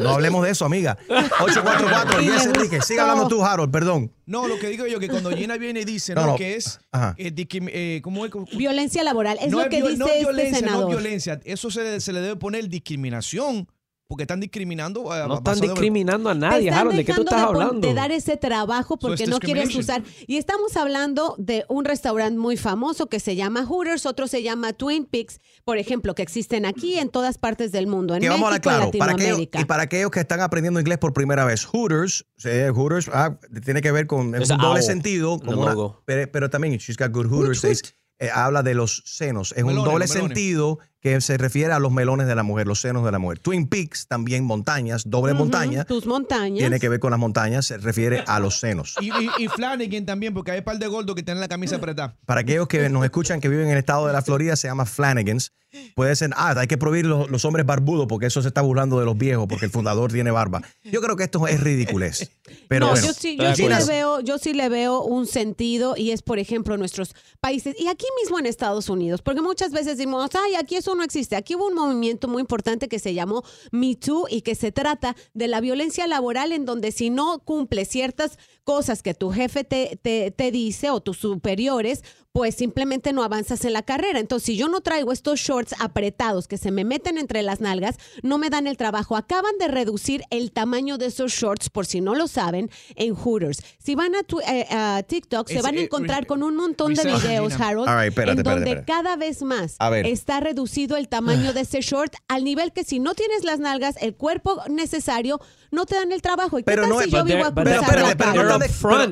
[0.00, 0.96] No hablemos de eso, amiga.
[1.08, 2.82] 844 Y le Yes, Enrique.
[2.82, 4.12] Sigue hablando tú, Harold, perdón.
[4.26, 6.36] No, lo que digo yo que cuando Gina viene y dice, No, no, no.
[6.36, 6.80] que es,
[7.16, 8.32] eh, discrim- eh, ¿cómo es?
[8.56, 9.38] Violencia laboral.
[9.40, 10.82] Es no lo que viol- dice no este violencia, senador.
[10.82, 11.40] no violencia.
[11.44, 13.68] Eso se, le- se le debe poner discriminación,
[14.08, 15.14] porque están discriminando.
[15.14, 16.96] eh, No están discriminando a nadie, Harold.
[16.96, 17.88] ¿De qué tú estás de hablando?
[17.88, 20.02] De dar ese trabajo porque no quieres usar.
[20.26, 24.72] Y estamos hablando de un restaurante muy famoso que se llama Hooters, otro se llama
[24.72, 28.44] Twin Peaks, por ejemplo, que existen aquí en todas partes del mundo, en que México
[28.44, 28.90] vamos a hablar claro.
[28.92, 29.60] y Para aquellos, Latinoamérica.
[29.60, 33.80] y para aquellos que están aprendiendo inglés por primera vez, Hooters, eh, Hooters ah, tiene
[33.80, 35.74] que ver con es un a doble owl sentido, una-
[36.04, 39.52] pero, pero también She's Got Good Hooters es, eh, habla de los senos.
[39.56, 43.04] Es un doble sentido que se refiere a los melones de la mujer, los senos
[43.04, 43.38] de la mujer.
[43.38, 46.60] Twin Peaks, también montañas, doble montaña, Tus montañas.
[46.60, 48.94] tiene que ver con las montañas, se refiere a los senos.
[49.02, 51.76] Y, y, y Flanagan también, porque hay un par de gordos que tienen la camisa
[51.76, 52.16] apretada.
[52.24, 54.86] Para aquellos que nos escuchan que viven en el estado de la Florida, se llama
[54.86, 55.52] Flanagans.
[55.96, 59.00] Puede ser, ah, hay que prohibir los, los hombres barbudos porque eso se está burlando
[59.00, 60.62] de los viejos porque el fundador tiene barba.
[60.84, 62.30] Yo creo que esto es ridiculez.
[62.68, 65.96] Pero no, bueno, yo sí, yo sí le veo, yo sí le veo un sentido
[65.96, 69.96] y es, por ejemplo, nuestros países y aquí mismo en Estados Unidos, porque muchas veces
[69.96, 71.36] decimos, ay, aquí no existe.
[71.36, 75.16] Aquí hubo un movimiento muy importante que se llamó Me Too y que se trata
[75.32, 79.98] de la violencia laboral en donde si no cumples ciertas cosas que tu jefe te,
[80.02, 82.02] te, te dice o tus superiores,
[82.32, 84.18] pues simplemente no avanzas en la carrera.
[84.18, 87.96] Entonces, si yo no traigo estos shorts apretados que se me meten entre las nalgas,
[88.24, 89.16] no me dan el trabajo.
[89.16, 93.62] Acaban de reducir el tamaño de esos shorts, por si no lo saben, en Hooters.
[93.78, 96.94] Si van a, tu- eh, a TikTok, se van a eh, encontrar con un montón
[96.94, 97.52] de videos.
[97.60, 98.86] Harold, All right, espérate, en espérate, donde espérate.
[98.92, 100.04] cada vez más A ver.
[100.06, 103.94] está reducido el tamaño de ese short al nivel que si no tienes las nalgas,
[104.00, 105.40] el cuerpo necesario,
[105.74, 106.58] no te dan el trabajo.
[106.58, 107.70] ¿Y qué Pero tal no si es- yo vivo pero-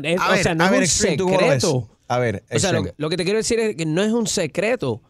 [0.04, 1.88] Es- a o sea, no es un secreto.
[2.08, 5.02] A ver, O sea, lo que te quiero decir es que no es un secreto.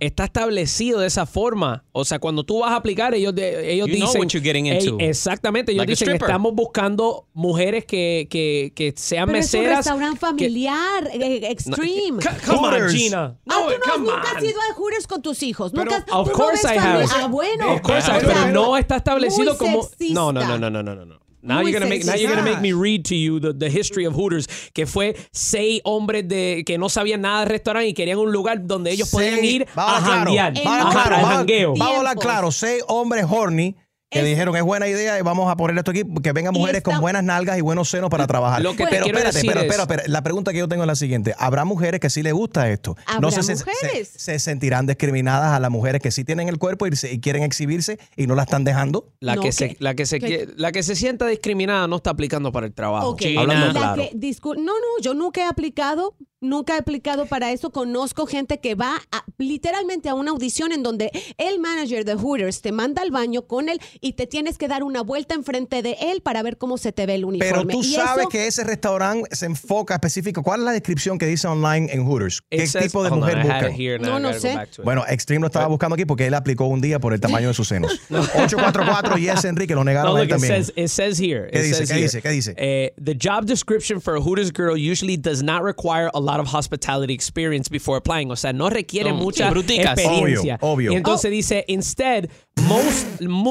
[0.00, 1.84] Está establecido de esa forma.
[1.92, 4.20] O sea, cuando tú vas a aplicar, ellos, de- ellos You know dicen.
[4.20, 4.96] what you're getting into.
[5.00, 5.72] exactamente.
[5.72, 9.78] Ellos Like dicen que estamos buscando mujeres que, que, que sean Pero es un meseras.
[9.86, 12.22] restaurante familiar, eh, extreme.
[12.22, 12.88] C- come on.
[12.90, 13.36] Gina.
[13.36, 14.36] Ah, No, tú no, come nunca on.
[14.36, 15.72] has ido a Hooters con tus hijos.
[15.72, 17.04] Pero, nunca, of no course ves I have.
[17.14, 17.72] Ah, bueno.
[17.74, 19.82] Of course I have, pero no está establecido muy como.
[19.84, 20.14] sexista.
[20.14, 21.20] No, no, no, no, no, no, no, no.
[21.40, 23.70] Now Muy you're, gonna make, now you're gonna make me read to you the, the
[23.70, 27.94] history of Hooters, que fue seis hombres de que no sabían nada de restaurante y
[27.94, 31.16] querían un lugar donde ellos podían ir Vamos a a claro, janguear, vamos a claro,
[31.16, 31.74] a- jangueo.
[31.76, 33.76] Vamos a hablar claro, seis hombres horny
[34.10, 36.98] que dijeron es buena idea y vamos a poner esto aquí, que vengan mujeres con
[37.00, 38.62] buenas nalgas y buenos senos para trabajar.
[38.62, 40.82] Lo que te pero espérate, decir pero, es- pero, pero, la pregunta que yo tengo
[40.82, 41.34] es la siguiente.
[41.38, 42.96] ¿Habrá mujeres que sí les gusta esto?
[43.06, 44.08] Habrá sé, se- mujeres.
[44.08, 47.20] Se, se sentirán discriminadas a las mujeres que sí tienen el cuerpo y, se- y
[47.20, 49.12] quieren exhibirse y no la están dejando?
[49.20, 52.10] La, No, que se, la, que se, que- la que se sienta discriminada no está
[52.10, 53.14] aplicando para el trabajo.
[53.38, 54.02] Hablando claro.
[54.02, 54.12] que-
[54.56, 57.70] no, no, yo nunca he aplicado, nunca he aplicado para eso.
[57.70, 62.60] Conozco gente que va a- literalmente a una audición en donde el manager de Hooters
[62.62, 65.96] te manda al baño con él y te tienes que dar una vuelta enfrente de
[66.00, 67.64] él para ver cómo se te ve el uniforme.
[67.66, 70.42] Pero tú Y sabes eso- que ese restaurante se enfoca específico.
[70.42, 72.42] ¿Cuál es la descripción que dice online en Hooters?
[72.50, 74.56] ¿Qué says- tipo de mujer now No, no sé.
[74.84, 77.54] Bueno, Extreme lo estaba buscando aquí porque él aplicó un día por el tamaño de
[77.54, 78.00] sus senos.
[78.10, 80.64] 844 Yes Enrique lo negaron No, él look, it también.
[80.64, 81.48] says, it says here.
[81.50, 81.74] ¿Qué it dice?
[81.76, 82.22] says ¿Qué here, dice?
[82.22, 82.54] ¿Qué dice?
[82.56, 86.46] eh, the job description for a Hooters girl usually does not require a lot of
[86.52, 88.30] hospitality experience before applying.
[88.30, 89.98] O sea, no requiere No, mucha bruticas.
[89.98, 90.56] experiencia.
[90.60, 90.92] Obvio, obvio.
[90.92, 92.28] Y entonces dice, instead,
[92.62, 93.06] most,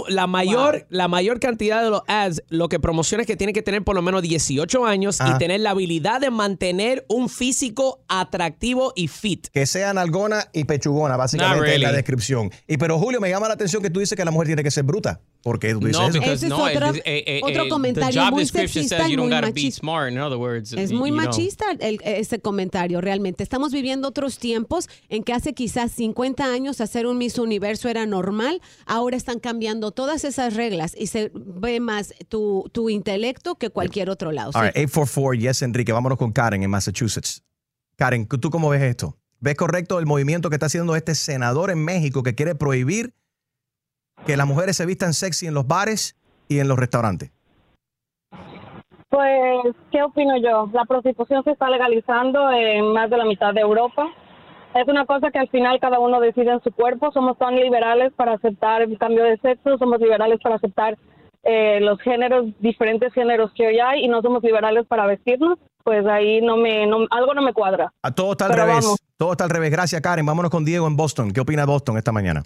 [0.10, 3.62] la mayor la mayor cantidad de los ads lo que promociona es que tiene que
[3.62, 8.94] tener por lo menos 18 años y tener la habilidad de mantener un físico atractivo
[8.96, 9.48] y fit.
[9.50, 11.96] Que sea nalgona y pechugona, básicamente es la really.
[11.98, 12.52] descripción.
[12.68, 14.72] Y pero Julio, me llama la atención que tú dices que la mujer tiene que
[14.72, 15.22] ser bruta.
[15.44, 16.14] ¿Por qué tú dices No, eso?
[16.14, 19.80] because Ese es no, otro- it- eh, eh, otro eh, comentario muy sexista y machista.
[19.80, 20.12] smart.
[20.12, 23.44] In other words, Es muy machista el- ese comentario, realmente.
[23.44, 28.06] Estamos viviendo otros tiempos en que hace quizás 50 años hacer un Miss Universo era
[28.06, 28.62] normal.
[28.86, 34.10] Ahora están cambiando todas esas reglas y se ve más tu, tu intelecto que cualquier
[34.10, 34.52] otro lado.
[34.56, 34.84] All right, Sí.
[34.84, 35.92] 844 Yes Enrique.
[35.92, 37.44] Vámonos con Karen en Massachusetts.
[37.96, 39.16] Karen, ¿tú cómo ves esto?
[39.40, 43.14] ¿Ves correcto el movimiento que está haciendo este senador en México que quiere prohibir
[44.26, 46.16] que las mujeres se vistan sexy en los bares
[46.48, 47.32] y en los restaurantes?
[49.10, 50.70] Pues, ¿qué opino yo?
[50.74, 54.08] La prostitución se está legalizando en más de la mitad de Europa.
[54.76, 57.12] Es una cosa que al final cada uno decide en su cuerpo.
[57.12, 60.98] Somos tan liberales para aceptar el cambio de sexo, somos liberales para aceptar
[61.44, 65.58] eh, los géneros, diferentes géneros que hoy hay, y no somos liberales para vestirnos.
[65.84, 67.92] Pues ahí no me, no- algo no me cuadra.
[68.04, 68.84] A todo está al Pero revés.
[68.84, 69.00] vamos.
[69.18, 69.72] Todo está al revés.
[69.72, 70.26] Gracias, Karen.
[70.26, 71.32] Vámonos con Diego en Boston.
[71.32, 72.44] ¿Qué opina Boston esta mañana?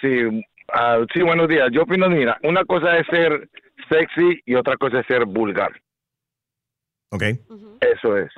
[0.00, 1.68] Sí, ah, sí, buenos días.
[1.72, 3.48] Yo opino, mira, una cosa es ser
[3.90, 5.72] sexy y otra cosa es ser vulgar.
[7.10, 7.22] Ok.
[7.80, 8.30] Eso es.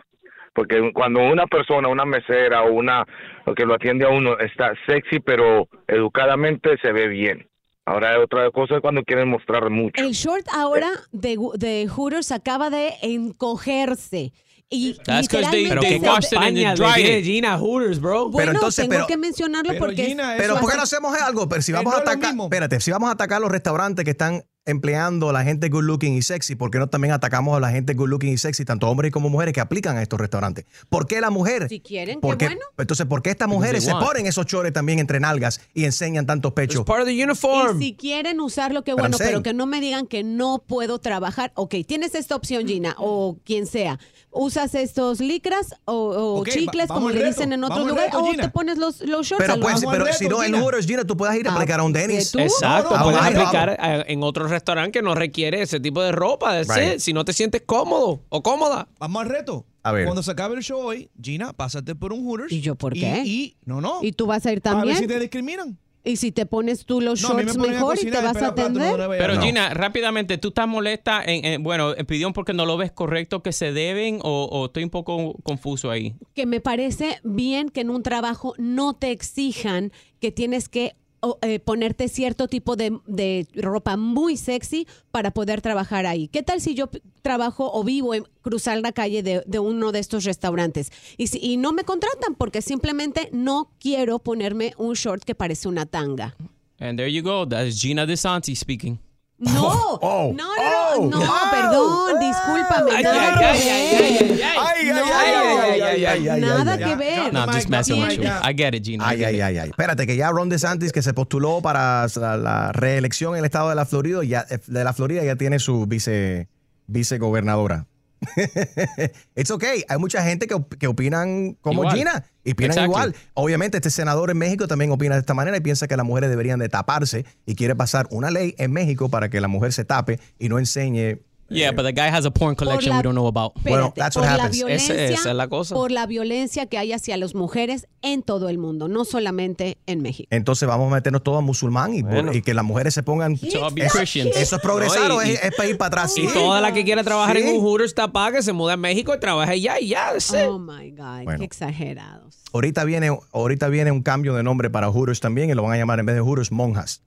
[0.59, 3.07] Porque cuando una persona, una mesera o una
[3.47, 7.47] o que lo atiende a uno está sexy pero educadamente se ve bien.
[7.87, 10.03] Ahora otra cosa es cuando quieren mostrar mucho.
[10.03, 14.33] El short ahora de, de Hooters acaba de encogerse.
[14.69, 18.29] Y That's literalmente they se- washed it and then España, dried le Gina Hooters, bro.
[18.29, 21.49] Bueno, entonces, tengo pero- que mencionarlo Pero, porque Gina, Pero ¿por qué no hacemos algo?
[21.49, 24.43] Pero si Pero vamos a atacar, espérate, si vamos a atacar los restaurantes que están
[24.69, 27.71] empleando a la gente good looking y sexy, ¿por qué no también atacamos a la
[27.71, 30.67] gente good looking y sexy, tanto hombres como mujeres que aplican a estos restaurantes?
[30.89, 31.69] ¿Por qué la mujer?
[31.69, 32.61] Si quieren, ¿Por qué bueno.
[32.77, 36.53] Entonces, ¿por qué estas mujeres se ponen esos chores también entre nalgas y enseñan tantos
[36.53, 36.85] pechos?
[36.85, 37.79] part of the Y uniform.
[37.81, 41.53] si quieren usarlo, qué bueno, saying- pero que no me digan que no puedo trabajar.
[41.55, 43.99] Ok, tienes esta opción, Gina, o quien sea.
[44.31, 47.95] ¿Usas estos licras o, chicles, como le dicen en lugares?
[47.95, 49.45] reto, o te pones los, los shorts.
[49.47, 50.63] Pero, pues, pero si no en Gina.
[50.63, 52.31] Hooters, Gina, tú puedes ir a Ah, aplicar a un ¿de Dennis.
[52.33, 52.39] tú?
[52.39, 56.03] Exacto, No, no, puedes vamos, aplicar eh, en otro restaurante que no requiere ese tipo
[56.03, 56.61] de ropa.
[56.63, 56.99] Right.
[56.99, 58.89] Si no te sientes cómodo o cómoda.
[58.99, 59.65] Vamos al reto.
[59.83, 60.05] A ver.
[60.05, 62.53] Cuando se acabe el show hoy, Gina, pásate por un Hooters.
[62.53, 63.23] ¿Y yo por qué?
[63.25, 64.01] Y, no, no.
[64.03, 64.99] ¿Y tú vas a ir A ver también?
[64.99, 65.79] si te discriminan.
[66.05, 68.55] Y si te pones tú los No, me shorts mejor y te vas a esperar
[68.55, 69.19] plato, no atender.
[69.19, 69.43] Pero No.
[69.43, 73.43] Gina, rápidamente, ¿tú estás molesta en, en- bueno, en pidión porque no lo ves correcto
[73.43, 76.15] que se deben o, o estoy un poco confuso ahí?
[76.35, 80.95] que me parece bien que en un trabajo no te exijan que tienes que
[81.43, 86.29] eh, ponerte cierto tipo de, de ropa muy sexy para poder trabajar ahí.
[86.29, 86.89] ¿Qué tal si yo
[87.23, 91.39] trabajo o vivo en cruzar la calle de, de uno de estos restaurantes y, si-
[91.43, 96.37] y no me contratan porque simplemente no quiero ponerme un short que parece una tanga?
[96.81, 97.45] And there you go.
[97.47, 98.99] That's Gina DeSantis speaking.
[99.41, 102.91] No, no, no, no, no, perdón, discúlpame.
[102.97, 104.43] Ay, nada ay, que ay, ver.
[104.43, 108.29] ay, ay, ay, No, I'm just messing with you.
[108.29, 109.07] I get it, Gina.
[109.07, 109.69] Ay, ay, ay, ay.
[109.71, 113.69] Espérate, que ya Ron DeSantis, que se postuló para la, la reelección en el estado
[113.69, 116.49] de la Florida, ya, de la Florida ya tiene su vice,
[116.89, 117.87] vicegobernadora.
[119.37, 119.85] It's okay.
[119.89, 121.97] Hay mucha gente que, que opinan como Igual.
[121.97, 123.15] Gina y opinan igual.
[123.35, 126.31] Obviamente, este senador en México también opina de esta manera y piensa que las mujeres
[126.31, 129.85] deberían de taparse y quiere pasar una ley en México para que la mujer se
[129.85, 131.21] tape y no enseñe.
[131.51, 133.53] Yeah, but the guy has a porn collection la- we don't know about.
[133.57, 135.75] Espérate, por la Ese- violencia, esa es la cosa.
[135.75, 140.03] Por la violencia que hay hacia las mujeres en todo el mundo, no solamente en
[140.03, 140.29] México.
[140.31, 142.33] Entonces vamos a meternos todos a musulmán y, Bueno.
[142.35, 143.37] y que las mujeres se pongan.
[143.39, 145.89] So I'll be Eso, eso es progresar No, o y- es, es para ir para
[146.03, 146.19] atrás.
[146.19, 146.35] Y Sí.
[146.35, 147.43] toda la que quiera trabajar Sí.
[147.43, 150.11] en un Hooters tapada, que se muda a México y trabaja allá y ya.
[150.13, 150.33] that's.
[150.35, 151.39] Oh my God, Bueno.
[151.39, 152.37] qué exagerados.
[152.53, 155.77] Ahorita viene, ahorita viene un cambio de nombre para Hooters también y lo van a
[155.77, 157.03] llamar en vez de Hooters, monjas.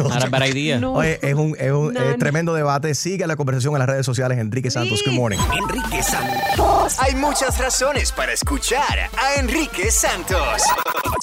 [0.00, 0.78] Not a bad idea.
[0.88, 2.94] Oye, es un, es un eh, tremendo debate.
[2.94, 4.38] Sigue la conversación en las redes sociales.
[4.38, 5.38] Enrique Santos, good morning.
[5.52, 6.98] Enrique Santos.
[7.00, 10.62] Hay muchas razones para escuchar a Enrique Santos.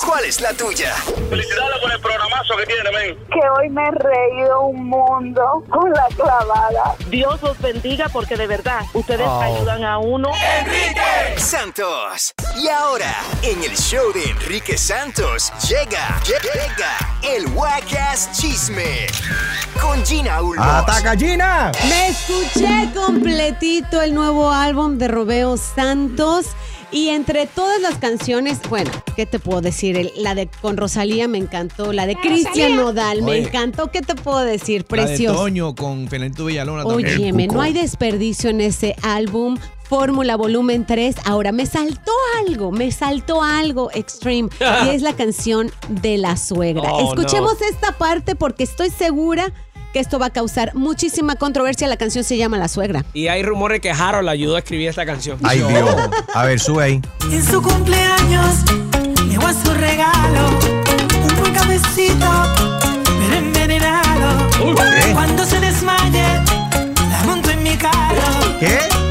[0.05, 0.93] ¿Cuál es la tuya?
[1.29, 3.17] Felicidades por el programazo que tiene, men.
[3.31, 6.95] que hoy me he reído un mundo con la clavada.
[7.09, 9.41] Dios los bendiga porque de verdad ustedes Oh.
[9.41, 10.29] ayudan a uno.
[10.59, 12.33] Enrique Santos.
[12.61, 17.47] Y ahora, en el show de Enrique Santos, llega, llega el
[18.31, 19.05] Chisme
[19.81, 20.65] con Gina Ulmos.
[20.65, 21.73] ¡Ataca, Gina!
[21.89, 26.45] Me escuché completito el nuevo álbum de Robeo Santos.
[26.95, 30.13] Y entre todas las canciones, bueno, ¿qué te puedo decir?
[30.15, 33.39] La de con Rosalía me encantó, la de Cristian Nodal me Oye.
[33.43, 33.91] encantó.
[33.91, 34.85] ¿Qué te puedo decir?
[34.89, 35.37] La de Precioso.
[35.41, 37.17] Toño con Fernando Villalona también.
[37.17, 39.57] Óyeme, no hay desperdicio en ese álbum.
[39.83, 41.17] Fórmula Volumen 3.
[41.25, 42.13] Ahora, me saltó
[42.47, 44.47] algo, me saltó algo extreme.
[44.85, 46.93] y es la canción de la suegra.
[46.93, 47.67] Oh, Escuchemos no.
[47.67, 49.51] esta parte porque estoy segura
[49.95, 51.87] que esto va a causar muchísima controversia.
[51.87, 53.05] La canción se llama La Suegra.
[53.13, 55.39] Y hay rumores que Harold ayudó a escribir esta canción.
[55.41, 55.95] Ay, Dios.
[56.33, 57.01] A ver, sube ahí.
[57.31, 58.65] En su cumpleaños
[59.29, 60.49] llegó a su regalo
[61.29, 62.27] un buen cafecito,
[63.05, 64.49] pero envenenado.
[64.51, 65.13] ¿qué?
[65.13, 66.23] Cuando se desmaye,
[67.09, 68.59] la monto en mi carro.
[68.59, 69.04] ¿Qué?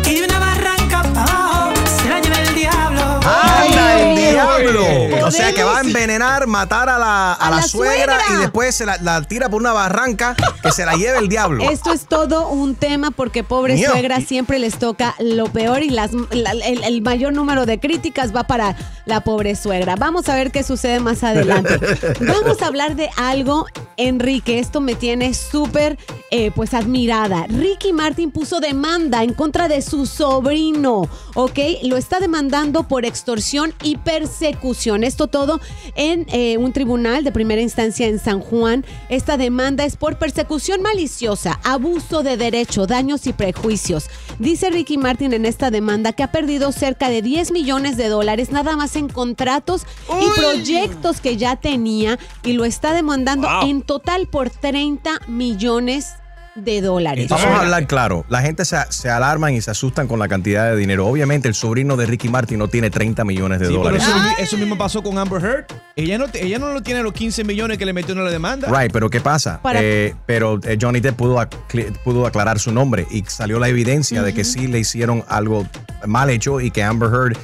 [5.26, 8.38] O sea que va a envenenar, matar a la, a A la la suegra, suegra.
[8.38, 11.68] y después se la, la tira por una barranca que se la lleve el diablo.
[11.70, 13.90] Esto es todo un tema porque pobre Mío.
[13.90, 18.34] suegra siempre les toca lo peor y las, la- el, el mayor número de críticas
[18.34, 19.96] va para la pobre suegra.
[19.96, 21.78] Vamos a ver qué sucede más adelante.
[22.20, 23.66] Vamos a hablar de algo,
[23.96, 24.58] Enrique.
[24.58, 25.98] Esto me tiene súper
[26.30, 27.46] eh, pues admirada.
[27.48, 31.58] Ricky Martin puso demanda en contra de su sobrino, ¿ok?
[31.84, 35.04] Lo está demandando por extorsión y persecución.
[35.14, 35.60] Esto todo
[35.94, 38.84] en eh, un tribunal de primera instancia en San Juan.
[39.08, 44.06] Esta demanda es por persecución maliciosa, abuso de derecho, daños y prejuicios.
[44.40, 48.50] Dice Ricky Martin en esta demanda que ha perdido cerca de 10 millones de dólares
[48.50, 49.82] nada más en contratos
[50.20, 53.68] y proyectos que ya tenía y lo está demandando Wow.
[53.70, 56.23] en total por 30 millones de
[56.54, 57.28] dólares.
[57.28, 58.24] Vamos a hablar claro.
[58.28, 61.06] La gente se, se alarman y se asustan con la cantidad de dinero.
[61.06, 64.06] Obviamente, el sobrino de Ricky Martin no tiene 30 millones de Sí, pero dólares.
[64.06, 65.64] eso, eso mismo pasó con Amber Heard.
[65.96, 68.68] Ella no, ella no lo tiene los 15 millones que le metió en la demanda.
[68.68, 69.60] Right, pero ¿qué pasa?
[69.74, 74.22] Eh, pero eh, Johnny Depp pudo, acl- pudo aclarar su nombre y salió la evidencia
[74.22, 75.66] de que sí le hicieron algo
[76.06, 77.36] mal hecho y que Amber Heard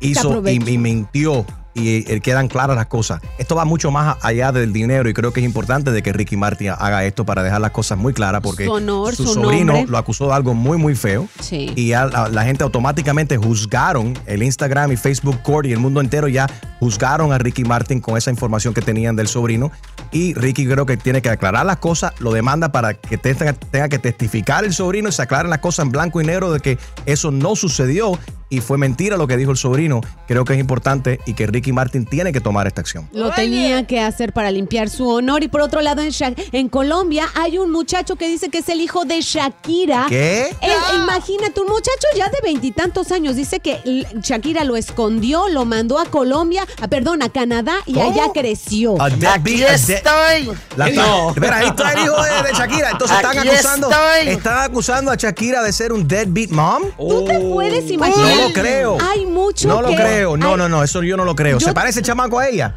[0.00, 3.20] hizo y mintió y eh, quedan claras las cosas.
[3.38, 6.36] Esto va mucho más allá del dinero y creo que es importante de que Ricky
[6.36, 9.72] Martin haga esto para dejar las cosas muy claras porque Su honor, su su sobrino
[9.72, 9.90] nombre.
[9.90, 11.72] lo acusó de algo muy muy feo Sí.
[11.76, 16.46] y la gente automáticamente juzgaron el Instagram y Facebook Court y el mundo entero ya
[16.80, 19.70] juzgaron a Ricky Martin con esa información que tenían del sobrino
[20.12, 23.88] y Ricky creo que tiene que aclarar las cosas, lo demanda para que tenga, tenga
[23.88, 26.78] que testificar el sobrino y se aclaren las cosas en blanco y negro de que
[27.06, 28.18] eso no sucedió
[28.50, 30.00] y fue mentira lo que dijo el sobrino.
[30.28, 33.08] Creo que es importante y que Ricky Martin tiene que tomar esta acción.
[33.12, 35.42] Lo tenía que hacer para limpiar su honor.
[35.42, 38.68] Y por otro lado, en, Sha- en Colombia hay un muchacho que dice que es
[38.68, 40.06] el hijo de Shakira.
[40.08, 40.48] ¿Qué?
[40.60, 43.36] Él- imagínate, un muchacho ya de veintitantos años.
[43.36, 43.80] Dice que
[44.22, 48.10] Shakira lo escondió, lo mandó a Colombia, a, perdón, a Canadá y ¿Cómo?
[48.12, 49.00] allá creció.
[49.00, 52.90] A deadbeat, a de- La- Espera, ahí está el hijo de, de Shakira.
[52.90, 54.28] Entonces están Aquí acusando, estoy.
[54.34, 56.82] están acusando a Shakira de ser un deadbeat mom.
[56.96, 58.34] ¿Tú te puedes imaginar?
[58.36, 58.98] No lo creo.
[59.00, 60.36] Hay mucho No lo que- creo.
[60.36, 60.82] No, hay- no, no.
[60.82, 61.53] Eso yo no lo creo.
[61.58, 62.72] Yo- ¿Se parece el chamaco a ella?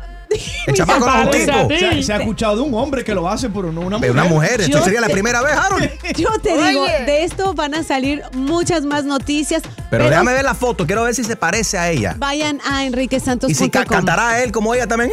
[0.68, 1.68] El chamaco no es un tipo.
[1.80, 4.12] Se, ha- se ha escuchado de un hombre que lo hace, pero no una mujer.
[4.12, 5.90] una mujer, esto Yo sería la primera vez, Harold.
[6.18, 9.64] Yo te digo, de esto van a salir muchas más noticias.
[9.90, 12.16] Pero déjame ver la foto, quiero ver si se parece a ella.
[12.18, 13.52] Vayan a enriquesantos.com.
[13.52, 15.12] Y si ca- cantará él como ella también.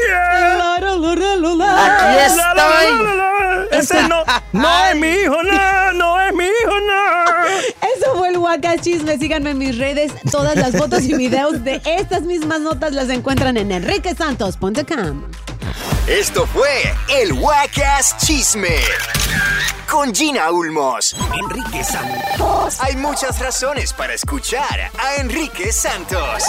[1.62, 3.78] Aquí estoy.
[3.78, 4.22] Ese no,
[4.52, 7.44] no es mi hijo, no, no es mi hijo, no.
[7.96, 9.18] Eso fue el Waka Chisme.
[9.18, 10.12] Síganme en mis redes.
[10.30, 15.13] Todas las fotos y videos de estas mismas notas las encuentran en enriquesantos.com.
[15.20, 15.53] them.
[16.06, 16.68] Esto fue
[17.08, 18.76] el Wacas Chisme
[19.90, 21.16] con Gina Ulmos.
[21.32, 22.78] Enrique Santos.
[22.80, 26.42] Hay muchas razones para escuchar a Enrique Santos.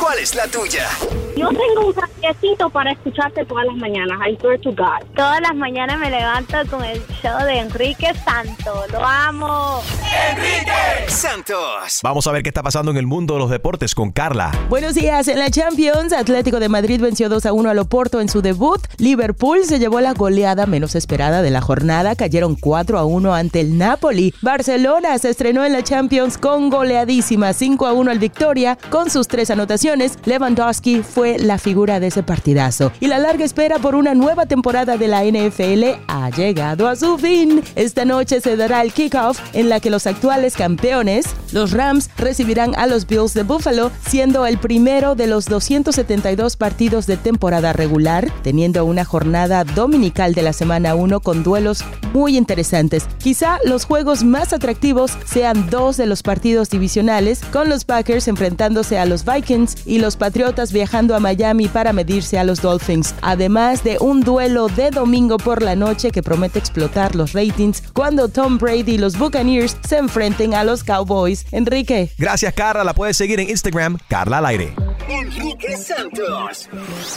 [0.00, 0.88] ¿Cuál es la tuya?
[1.36, 4.18] Yo tengo un saquecito para escucharte todas las mañanas.
[4.28, 5.04] I swear to God.
[5.16, 8.84] Todas las mañanas me levanto con el show de Enrique Santo.
[8.92, 9.82] Lo amo.
[10.30, 12.00] Enrique Santos.
[12.02, 14.52] Vamos a ver qué está pasando en el mundo de los deportes con Carla.
[14.68, 15.26] Buenos días.
[15.28, 18.83] En la Champions, Atlético de Madrid venció 2 a 1 al Oporto en su debut.
[18.98, 22.14] Liverpool se llevó la goleada menos esperada de la jornada.
[22.14, 24.34] Cayeron 4 a 1 ante el Napoli.
[24.42, 28.78] Barcelona se estrenó en la Champions con goleadísima 5 a 1 al Victoria.
[28.90, 32.92] Con sus tres anotaciones, Lewandowski fue la figura de ese partidazo.
[33.00, 37.18] Y la larga espera por una nueva temporada de la NFL ha llegado a su
[37.18, 37.62] fin.
[37.76, 42.74] Esta noche se dará el kickoff en la que los actuales campeones, los Rams, recibirán
[42.76, 48.30] a los Bills de Buffalo, siendo el primero de los 272 partidos de temporada regular,
[48.42, 53.06] teniendo una jornada dominical de la semana 1 con duelos muy interesantes.
[53.18, 58.98] Quizá los juegos más atractivos sean dos de los partidos divisionales, con los Packers enfrentándose
[58.98, 63.84] a los Vikings y los Patriotas viajando a Miami para medirse a los Dolphins, además
[63.84, 68.58] de un duelo de domingo por la noche que promete explotar los ratings cuando Tom
[68.58, 71.46] Brady y los Buccaneers se enfrenten a los Cowboys.
[71.52, 72.10] Enrique.
[72.18, 72.84] Gracias, Carla.
[72.84, 74.74] La puedes seguir en Instagram, Carla al aire.
[75.08, 76.68] Enrique Santos.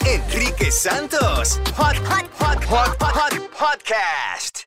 [0.05, 1.57] Enrique Santos.
[1.77, 4.66] Hot, hot, hot, hot, hot, hot podcast.